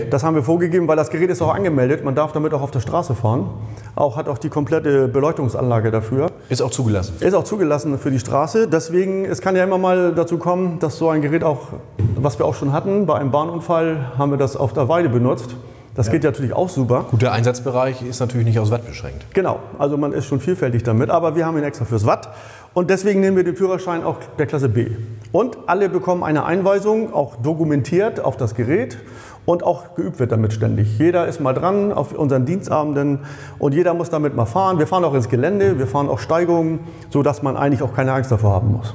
Das 0.09 0.23
haben 0.23 0.37
wir 0.37 0.45
vorgegeben, 0.45 0.87
weil 0.87 0.95
das 0.95 1.11
Gerät 1.11 1.31
ist 1.31 1.43
auch 1.43 1.53
angemeldet. 1.53 2.05
Man 2.05 2.15
darf 2.15 2.31
damit 2.31 2.55
auch 2.55 2.63
auf 2.63 2.71
der 2.71 2.79
Straße 2.79 3.17
fahren. 3.17 3.51
Auch 3.97 4.17
hat 4.17 4.29
auch 4.29 4.39
die 4.39 4.51
komplette 4.51 5.09
Beleuchtungsanlage 5.09 5.91
dafür. 5.91 6.31
Ist 6.49 6.63
auch 6.63 6.71
zugelassen. 6.71 7.17
Ist 7.19 7.35
auch 7.35 7.43
zugelassen 7.43 7.99
für 7.99 8.13
die 8.13 8.21
Straße. 8.21 8.69
Deswegen, 8.69 9.25
es 9.25 9.41
kann 9.41 9.57
ja 9.57 9.65
immer 9.65 9.79
mal 9.79 10.15
dazu 10.15 10.39
kommen, 10.39 10.79
dass 10.79 10.97
so 10.97 11.09
ein 11.09 11.23
Gerät 11.23 11.43
auch, 11.43 11.71
was 12.15 12.39
wir 12.39 12.47
auch 12.47 12.55
schon 12.55 12.73
hatten, 12.73 13.07
bei 13.07 13.17
einem 13.17 13.33
Bahnunfall 13.33 14.13
haben 14.17 14.31
wir 14.31 14.39
das 14.39 14.57
auf 14.57 14.75
der 14.75 14.89
Weide 14.89 15.09
benutzt. 15.09 15.57
Das 15.97 16.07
ja. 16.07 16.13
geht 16.13 16.23
natürlich 16.23 16.53
auch 16.53 16.69
super. 16.69 17.07
Gut, 17.11 17.21
der 17.21 17.33
Einsatzbereich 17.33 18.03
ist 18.03 18.21
natürlich 18.21 18.47
nicht 18.47 18.61
aus 18.61 18.71
Watt 18.71 18.87
beschränkt. 18.87 19.27
Genau, 19.35 19.59
also 19.79 19.97
man 19.97 20.13
ist 20.13 20.27
schon 20.27 20.39
vielfältig 20.41 20.85
damit, 20.85 21.11
aber 21.11 21.35
wir 21.35 21.45
haben 21.45 21.59
ihn 21.59 21.65
extra 21.65 21.85
fürs 21.85 22.07
Watt. 22.07 22.29
Und 22.73 22.89
deswegen 22.89 23.21
nehmen 23.21 23.37
wir 23.37 23.45
den 23.45 23.57
Führerschein 23.57 24.05
auch 24.05 24.19
der 24.39 24.47
Klasse 24.47 24.69
B. 24.69 24.91
Und 25.33 25.59
alle 25.67 25.89
bekommen 25.89 26.23
eine 26.23 26.45
Einweisung, 26.45 27.13
auch 27.13 27.37
dokumentiert 27.37 28.21
auf 28.21 28.37
das 28.37 28.55
Gerät 28.55 28.99
und 29.45 29.65
auch 29.65 29.95
geübt 29.97 30.21
wird 30.21 30.31
damit 30.31 30.53
ständig. 30.53 30.99
Jeder 30.99 31.27
ist 31.27 31.41
mal 31.41 31.53
dran 31.53 31.93
auf 31.93 32.13
unseren 32.13 32.47
Dienstabenden 32.47 33.21
und 33.59 33.75
jeder 33.75 33.95
muss 33.95 34.11
damit 34.11 34.37
mal 34.37 34.47
fahren. 34.47 34.79
Wir 34.79 34.87
fahren 34.87 35.05
auch 35.05 35.15
ins 35.15 35.29
Gelände, 35.29 35.79
wir 35.79 35.89
fahren 35.89 36.09
auch 36.09 36.21
Steigungen, 36.21 36.81
sodass 37.11 37.43
man 37.43 37.57
eigentlich 37.57 37.83
auch 37.83 37.95
keine 37.95 38.13
Angst 38.13 38.31
davor 38.31 38.53
haben 38.53 38.73
muss. 38.73 38.95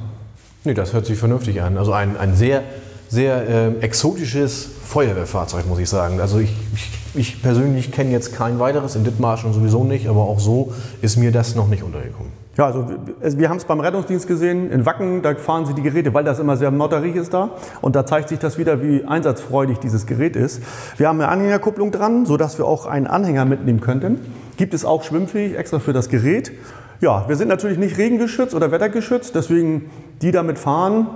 Nee, 0.64 0.74
das 0.74 0.94
hört 0.94 1.06
sich 1.06 1.18
vernünftig 1.20 1.62
an. 1.62 1.78
Also 1.78 1.92
ein, 1.92 2.18
ein 2.18 2.34
sehr, 2.36 2.64
sehr 3.10 3.48
äh, 3.48 3.68
exotisches 3.82 4.70
Feuerwehrfahrzeug, 4.84 5.68
muss 5.68 5.80
ich 5.80 5.90
sagen. 5.90 6.22
Also 6.22 6.40
ich, 6.40 6.56
ich, 6.74 6.92
ich 7.14 7.42
persönlich 7.42 7.92
kenne 7.92 8.12
jetzt 8.12 8.34
kein 8.34 8.60
weiteres, 8.60 8.96
in 8.96 9.04
Dithmarschen 9.04 9.52
sowieso 9.54 9.84
nicht, 9.84 10.08
aber 10.08 10.22
auch 10.22 10.40
so 10.40 10.74
ist 11.02 11.18
mir 11.18 11.32
das 11.32 11.56
noch 11.56 11.68
nicht 11.68 11.84
untergekommen. 11.84 12.45
Ja, 12.58 12.68
also 12.68 12.88
wir 13.20 13.50
haben 13.50 13.58
es 13.58 13.66
beim 13.66 13.82
Rettungsdienst 13.82 14.28
gesehen, 14.28 14.72
in 14.72 14.86
Wacken, 14.86 15.22
da 15.22 15.36
fahren 15.36 15.66
sie 15.66 15.74
die 15.74 15.82
Geräte, 15.82 16.14
weil 16.14 16.24
das 16.24 16.40
immer 16.40 16.56
sehr 16.56 16.72
motterig 16.72 17.16
ist 17.16 17.34
da. 17.34 17.50
Und 17.82 17.98
da 17.98 18.06
zeigt 18.06 18.30
sich 18.30 18.40
das 18.40 18.58
wieder, 18.58 18.82
wie 18.82 19.04
einsatzfreudig 19.04 19.80
dieses 19.80 20.06
Gerät 20.06 20.38
ist. 20.38 20.64
Wir 20.96 21.10
haben 21.10 21.20
eine 21.20 21.30
Anhängerkupplung 21.30 21.92
dran, 21.92 22.26
sodass 22.26 22.58
wir 22.58 22.66
auch 22.66 22.86
einen 22.86 23.08
Anhänger 23.08 23.44
mitnehmen 23.44 23.82
könnten. 23.82 24.20
Gibt 24.56 24.74
es 24.74 24.86
auch 24.86 25.04
schwimmfähig, 25.04 25.58
extra 25.58 25.80
für 25.80 25.92
das 25.92 26.08
Gerät. 26.08 26.54
Ja, 27.02 27.26
wir 27.28 27.36
sind 27.36 27.50
natürlich 27.50 27.78
nicht 27.78 27.98
regengeschützt 27.98 28.56
oder 28.56 28.72
wettergeschützt, 28.72 29.36
deswegen 29.36 29.90
die 30.22 30.32
damit 30.32 30.58
fahren, 30.58 31.08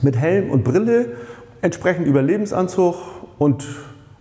mit 0.00 0.16
Helm 0.16 0.50
und 0.50 0.62
Brille, 0.62 1.06
entsprechend 1.60 2.06
Überlebensanzug 2.06 2.94
und 3.38 3.66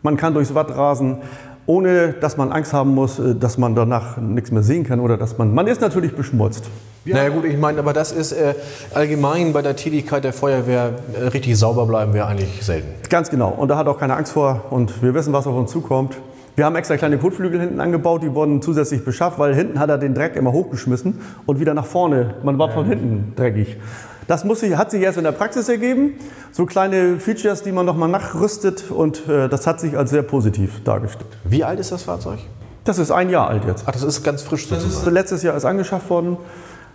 man 0.01 0.17
kann 0.17 0.33
durchs 0.33 0.55
Watt 0.55 0.75
rasen 0.75 1.19
ohne 1.65 2.13
dass 2.13 2.37
man 2.37 2.51
Angst 2.51 2.73
haben 2.73 2.93
muss, 2.93 3.19
äh, 3.19 3.35
dass 3.35 3.57
man 3.57 3.75
danach 3.75 4.17
nichts 4.17 4.51
mehr 4.51 4.63
sehen 4.63 4.83
kann 4.83 4.99
oder 4.99 5.17
dass 5.17 5.37
man, 5.37 5.53
man 5.53 5.67
ist 5.67 5.81
natürlich 5.81 6.15
beschmutzt. 6.15 6.65
Ja. 7.05 7.15
Naja 7.15 7.29
gut, 7.29 7.45
ich 7.45 7.57
meine, 7.57 7.79
aber 7.79 7.93
das 7.93 8.11
ist 8.11 8.31
äh, 8.31 8.53
allgemein 8.93 9.53
bei 9.53 9.61
der 9.61 9.75
Tätigkeit 9.75 10.23
der 10.23 10.33
Feuerwehr 10.33 10.93
äh, 11.13 11.27
richtig 11.27 11.57
sauber 11.57 11.85
bleiben 11.85 12.13
wir 12.13 12.27
eigentlich 12.27 12.63
selten. 12.63 12.89
Ganz 13.09 13.29
genau. 13.29 13.49
Und 13.49 13.69
da 13.69 13.77
hat 13.77 13.87
auch 13.87 13.97
keine 13.97 14.15
Angst 14.15 14.33
vor 14.33 14.65
und 14.69 15.01
wir 15.01 15.13
wissen, 15.13 15.33
was 15.33 15.47
auf 15.47 15.55
uns 15.55 15.71
zukommt. 15.71 16.15
Wir 16.55 16.65
haben 16.65 16.75
extra 16.75 16.97
kleine 16.97 17.17
Kotflügel 17.17 17.61
hinten 17.61 17.79
angebaut, 17.79 18.23
die 18.23 18.35
wurden 18.35 18.61
zusätzlich 18.61 19.05
beschafft, 19.05 19.39
weil 19.39 19.55
hinten 19.55 19.79
hat 19.79 19.89
er 19.89 19.97
den 19.97 20.13
Dreck 20.13 20.35
immer 20.35 20.51
hochgeschmissen 20.51 21.19
und 21.45 21.59
wieder 21.59 21.73
nach 21.73 21.85
vorne. 21.85 22.35
Man 22.43 22.59
war 22.59 22.69
von 22.69 22.85
hinten 22.85 23.33
dreckig. 23.35 23.77
Das 24.27 24.43
muss 24.43 24.59
sich, 24.59 24.75
hat 24.77 24.91
sich 24.91 25.01
erst 25.01 25.17
in 25.17 25.23
der 25.23 25.31
Praxis 25.31 25.67
ergeben. 25.69 26.13
So 26.51 26.65
kleine 26.65 27.19
Features, 27.19 27.63
die 27.63 27.71
man 27.71 27.85
nochmal 27.85 28.09
nachrüstet 28.09 28.91
und 28.91 29.27
äh, 29.27 29.49
das 29.49 29.67
hat 29.67 29.79
sich 29.79 29.97
als 29.97 30.09
sehr 30.09 30.23
positiv 30.23 30.83
dargestellt. 30.83 31.31
Wie 31.43 31.63
alt 31.63 31.79
ist 31.79 31.91
das 31.91 32.03
Fahrzeug? 32.03 32.39
Das 32.83 32.97
ist 32.97 33.11
ein 33.11 33.29
Jahr 33.29 33.47
alt 33.47 33.65
jetzt. 33.65 33.83
Ach, 33.85 33.91
das 33.91 34.03
ist 34.03 34.23
ganz 34.23 34.41
frisch 34.41 34.67
sozusagen. 34.67 35.13
Letztes 35.13 35.43
Jahr 35.43 35.55
ist 35.55 35.65
angeschafft 35.65 36.09
worden. 36.09 36.37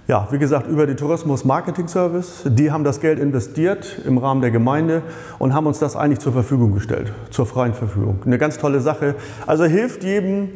Ja, 0.09 0.29
wie 0.31 0.39
gesagt, 0.39 0.69
über 0.69 0.87
den 0.87 0.97
Tourismus 0.97 1.45
Marketing 1.45 1.89
Service. 1.89 2.43
Die 2.45 2.71
haben 2.71 2.85
das 2.85 3.01
Geld 3.01 3.19
investiert 3.19 4.01
im 4.05 4.19
Rahmen 4.19 4.41
der 4.41 4.53
Gemeinde 4.53 5.03
und 5.41 5.53
haben 5.53 5.67
uns 5.67 5.81
das 5.81 5.97
eigentlich 5.97 6.21
zur 6.21 6.33
Verfügung 6.33 6.75
gestellt, 6.75 7.13
zur 7.31 7.45
freien 7.45 7.75
Verfügung. 7.75 8.21
Eine 8.25 8.39
ganz 8.39 8.59
tolle 8.59 8.81
Sache. 8.81 9.17
Also 9.49 9.65
hilft 9.65 10.05
jedem 10.05 10.51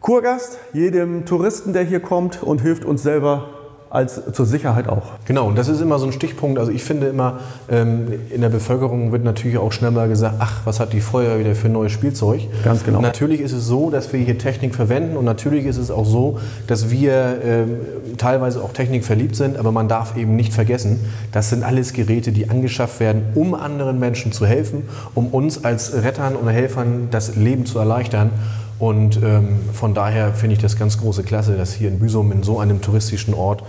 Kurgast, 0.00 0.58
jedem 0.72 1.24
Touristen, 1.24 1.72
der 1.72 1.84
hier 1.84 2.00
kommt 2.00 2.42
und 2.42 2.62
hilft 2.62 2.84
uns 2.84 3.02
selber 3.02 3.48
als 3.94 4.20
zur 4.32 4.44
Sicherheit 4.44 4.88
auch. 4.88 5.12
Genau, 5.24 5.46
und 5.46 5.56
das 5.56 5.68
ist 5.68 5.80
immer 5.80 5.98
so 6.00 6.06
ein 6.06 6.12
Stichpunkt. 6.12 6.58
Also 6.58 6.72
ich 6.72 6.82
finde 6.82 7.06
immer, 7.06 7.38
ähm, 7.70 8.08
in 8.30 8.40
der 8.40 8.48
Bevölkerung 8.48 9.12
wird 9.12 9.22
natürlich 9.22 9.56
auch 9.56 9.70
schnell 9.70 9.92
mal 9.92 10.08
gesagt, 10.08 10.36
ach, 10.40 10.62
was 10.64 10.80
hat 10.80 10.92
die 10.92 11.00
Feuerwehr 11.00 11.38
wieder 11.38 11.54
für 11.54 11.68
ein 11.68 11.72
neues 11.72 11.92
Spielzeug? 11.92 12.40
Ganz 12.64 12.84
genau. 12.84 13.00
Natürlich 13.00 13.40
ist 13.40 13.52
es 13.52 13.66
so, 13.66 13.90
dass 13.90 14.12
wir 14.12 14.18
hier 14.18 14.36
Technik 14.36 14.74
verwenden 14.74 15.16
und 15.16 15.24
natürlich 15.24 15.64
ist 15.66 15.76
es 15.76 15.92
auch 15.92 16.06
so, 16.06 16.40
dass 16.66 16.90
wir 16.90 17.38
ähm, 17.44 17.76
teilweise 18.18 18.62
auch 18.62 18.72
Technik 18.72 19.04
verliebt 19.04 19.36
sind, 19.36 19.56
aber 19.56 19.70
man 19.70 19.86
darf 19.86 20.16
eben 20.16 20.34
nicht 20.34 20.52
vergessen, 20.52 20.98
das 21.30 21.50
sind 21.50 21.62
alles 21.62 21.92
Geräte, 21.92 22.32
die 22.32 22.50
angeschafft 22.50 22.98
werden, 22.98 23.22
um 23.34 23.54
anderen 23.54 24.00
Menschen 24.00 24.32
zu 24.32 24.44
helfen, 24.44 24.88
um 25.14 25.28
uns 25.28 25.64
als 25.64 25.94
Rettern 26.02 26.34
oder 26.34 26.50
Helfern 26.50 27.08
das 27.12 27.36
Leben 27.36 27.64
zu 27.64 27.78
erleichtern. 27.78 28.30
Und 28.78 29.16
ähm, 29.22 29.60
von 29.72 29.94
daher 29.94 30.34
finde 30.34 30.56
ich 30.56 30.62
das 30.62 30.76
ganz 30.76 30.98
große 30.98 31.22
Klasse, 31.22 31.56
dass 31.56 31.74
hier 31.74 31.88
in 31.88 31.98
Büsum 31.98 32.32
in 32.32 32.42
so 32.42 32.58
einem 32.58 32.80
touristischen 32.80 33.34
Ort 33.34 33.62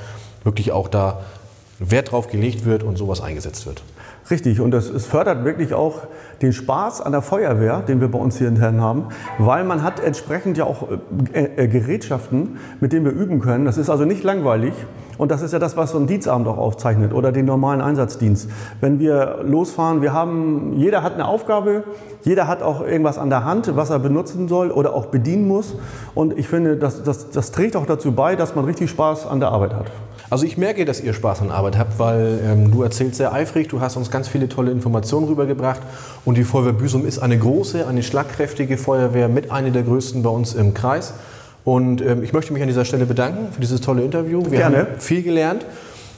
wirklich 0.43 0.71
auch 0.71 0.87
da 0.87 1.21
Wert 1.79 2.11
drauf 2.11 2.27
gelegt 2.27 2.65
wird 2.65 2.83
und 2.83 2.97
sowas 2.97 3.21
eingesetzt 3.21 3.65
wird. 3.65 3.83
Richtig, 4.31 4.59
und 4.59 4.73
es, 4.73 4.89
es, 4.89 5.05
fördert 5.05 5.45
wirklich 5.45 5.75
auch 5.75 6.01
den 6.41 6.51
Spaß 6.51 7.01
an 7.01 7.11
der 7.11 7.21
Feuerwehr, 7.21 7.83
den 7.87 8.01
wir 8.01 8.07
bei 8.07 8.17
uns 8.17 8.39
hier 8.39 8.47
intern 8.47 8.81
haben, 8.81 9.05
weil 9.37 9.63
man 9.63 9.83
hat 9.83 9.99
entsprechend 9.99 10.57
ja 10.57 10.65
auch 10.65 10.87
äh, 11.33 11.43
äh, 11.43 11.67
Gerätschaften, 11.67 12.57
mit 12.79 12.91
denen 12.91 13.05
wir 13.05 13.11
üben 13.11 13.39
können. 13.39 13.65
Das 13.65 13.77
ist 13.77 13.87
also 13.87 14.03
nicht 14.03 14.23
langweilig 14.23 14.73
und 15.19 15.29
das 15.29 15.43
ist 15.43 15.53
ja 15.53 15.59
das, 15.59 15.77
was 15.77 15.91
so 15.91 15.99
ein 15.99 16.07
Dienstabend 16.07 16.47
auch 16.47 16.57
aufzeichnet 16.57 17.13
oder 17.13 17.31
den 17.31 17.45
normalen 17.45 17.81
Einsatzdienst. 17.81 18.49
Wenn 18.81 18.97
wir 18.99 19.41
losfahren, 19.43 20.01
wir 20.01 20.11
haben, 20.11 20.73
jeder 20.75 21.03
hat 21.03 21.13
eine 21.13 21.27
Aufgabe, 21.27 21.83
jeder 22.23 22.47
hat 22.47 22.63
auch 22.63 22.81
irgendwas 22.81 23.19
an 23.19 23.29
der 23.29 23.45
Hand, 23.45 23.75
was 23.75 23.91
er 23.91 23.99
benutzen 23.99 24.47
soll 24.47 24.71
oder 24.71 24.95
auch 24.95 25.05
bedienen 25.05 25.47
muss 25.47 25.75
und 26.15 26.35
ich 26.35 26.47
finde, 26.47 26.77
das, 26.77 27.03
das, 27.03 27.29
das 27.29 27.51
trägt 27.51 27.75
auch 27.75 27.85
dazu 27.85 28.11
bei, 28.11 28.35
dass 28.35 28.55
man 28.55 28.65
richtig 28.65 28.89
Spaß 28.89 29.27
an 29.27 29.39
der 29.39 29.49
Arbeit 29.49 29.75
hat. 29.75 29.91
Also 30.29 30.45
ich 30.45 30.57
merke, 30.57 30.85
dass 30.85 31.01
ihr 31.01 31.13
Spaß 31.13 31.41
an 31.41 31.51
Arbeit 31.51 31.77
habt, 31.77 31.99
weil 31.99 32.39
ähm, 32.43 32.71
du 32.71 32.81
erzählst 32.81 33.17
sehr 33.17 33.31
eifrig, 33.31 33.67
du 33.69 33.79
hast 33.79 33.95
uns 33.95 34.09
ganz 34.09 34.27
viele 34.27 34.49
tolle 34.49 34.71
Informationen 34.71 35.27
rübergebracht 35.27 35.81
und 36.25 36.37
die 36.37 36.43
Feuerwehr 36.43 36.73
Büsum 36.73 37.05
ist 37.05 37.19
eine 37.19 37.37
große, 37.37 37.87
eine 37.87 38.01
schlagkräftige 38.01 38.77
Feuerwehr 38.77 39.29
mit 39.29 39.51
einer 39.51 39.69
der 39.69 39.83
größten 39.83 40.23
bei 40.23 40.29
uns 40.29 40.53
im 40.53 40.73
Kreis. 40.73 41.13
Und 41.63 42.01
ähm, 42.01 42.23
ich 42.23 42.33
möchte 42.33 42.53
mich 42.53 42.61
an 42.61 42.67
dieser 42.67 42.85
Stelle 42.85 43.05
bedanken 43.05 43.51
für 43.51 43.61
dieses 43.61 43.81
tolle 43.81 44.03
Interview. 44.03 44.43
Wir 44.49 44.59
Gerne. 44.59 44.77
haben 44.77 44.87
viel 44.99 45.23
gelernt. 45.23 45.65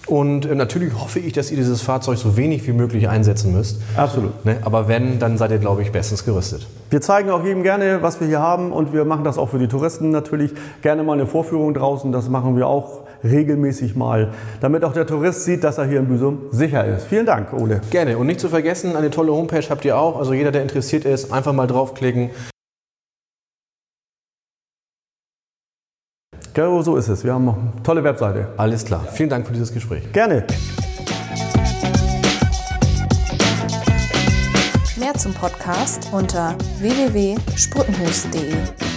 Und 0.07 0.45
äh, 0.45 0.55
natürlich 0.55 0.93
hoffe 0.93 1.19
ich, 1.19 1.33
dass 1.33 1.51
ihr 1.51 1.57
dieses 1.57 1.81
Fahrzeug 1.81 2.17
so 2.17 2.37
wenig 2.37 2.65
wie 2.65 2.71
möglich 2.71 3.09
einsetzen 3.09 3.53
müsst. 3.53 3.81
Absolut. 3.95 4.45
Ne? 4.45 4.57
Aber 4.63 4.87
wenn, 4.87 5.19
dann 5.19 5.37
seid 5.37 5.51
ihr, 5.51 5.57
glaube 5.57 5.81
ich, 5.81 5.91
bestens 5.91 6.23
gerüstet. 6.23 6.65
Wir 6.89 7.01
zeigen 7.01 7.29
auch 7.29 7.43
jedem 7.43 7.63
gerne, 7.63 8.01
was 8.01 8.21
wir 8.21 8.27
hier 8.27 8.39
haben 8.39 8.71
und 8.71 8.93
wir 8.93 9.03
machen 9.03 9.25
das 9.25 9.37
auch 9.37 9.49
für 9.49 9.59
die 9.59 9.67
Touristen 9.67 10.09
natürlich. 10.09 10.51
Gerne 10.81 11.03
mal 11.03 11.13
eine 11.13 11.27
Vorführung 11.27 11.73
draußen, 11.73 12.13
das 12.13 12.29
machen 12.29 12.55
wir 12.55 12.67
auch 12.67 13.06
regelmäßig 13.23 13.95
mal, 13.95 14.33
damit 14.61 14.83
auch 14.83 14.93
der 14.93 15.07
Tourist 15.07 15.45
sieht, 15.45 15.63
dass 15.63 15.77
er 15.77 15.85
hier 15.85 15.99
in 15.99 16.07
Büsum 16.07 16.43
sicher 16.51 16.85
ist. 16.85 17.07
Vielen 17.07 17.25
Dank, 17.25 17.53
Ole. 17.53 17.81
Gerne. 17.89 18.17
Und 18.17 18.27
nicht 18.27 18.39
zu 18.39 18.49
vergessen, 18.49 18.95
eine 18.95 19.09
tolle 19.09 19.31
Homepage 19.31 19.65
habt 19.69 19.85
ihr 19.85 19.97
auch. 19.97 20.17
Also 20.17 20.33
jeder, 20.33 20.51
der 20.51 20.61
interessiert 20.61 21.05
ist, 21.05 21.31
einfach 21.31 21.53
mal 21.53 21.67
draufklicken. 21.67 22.29
Genau 26.53 26.81
so 26.81 26.95
ist 26.95 27.07
es. 27.07 27.23
Wir 27.23 27.35
haben 27.35 27.47
eine 27.47 27.83
tolle 27.83 28.03
Webseite. 28.03 28.47
Alles 28.57 28.83
klar. 28.83 29.05
Vielen 29.13 29.29
Dank 29.29 29.45
für 29.45 29.53
dieses 29.53 29.71
Gespräch. 29.71 30.11
Gerne. 30.11 30.43
Mehr 34.97 35.13
zum 35.13 35.31
Podcast 35.35 36.09
unter 36.11 36.57
www.sprutenhus.de. 36.79 38.96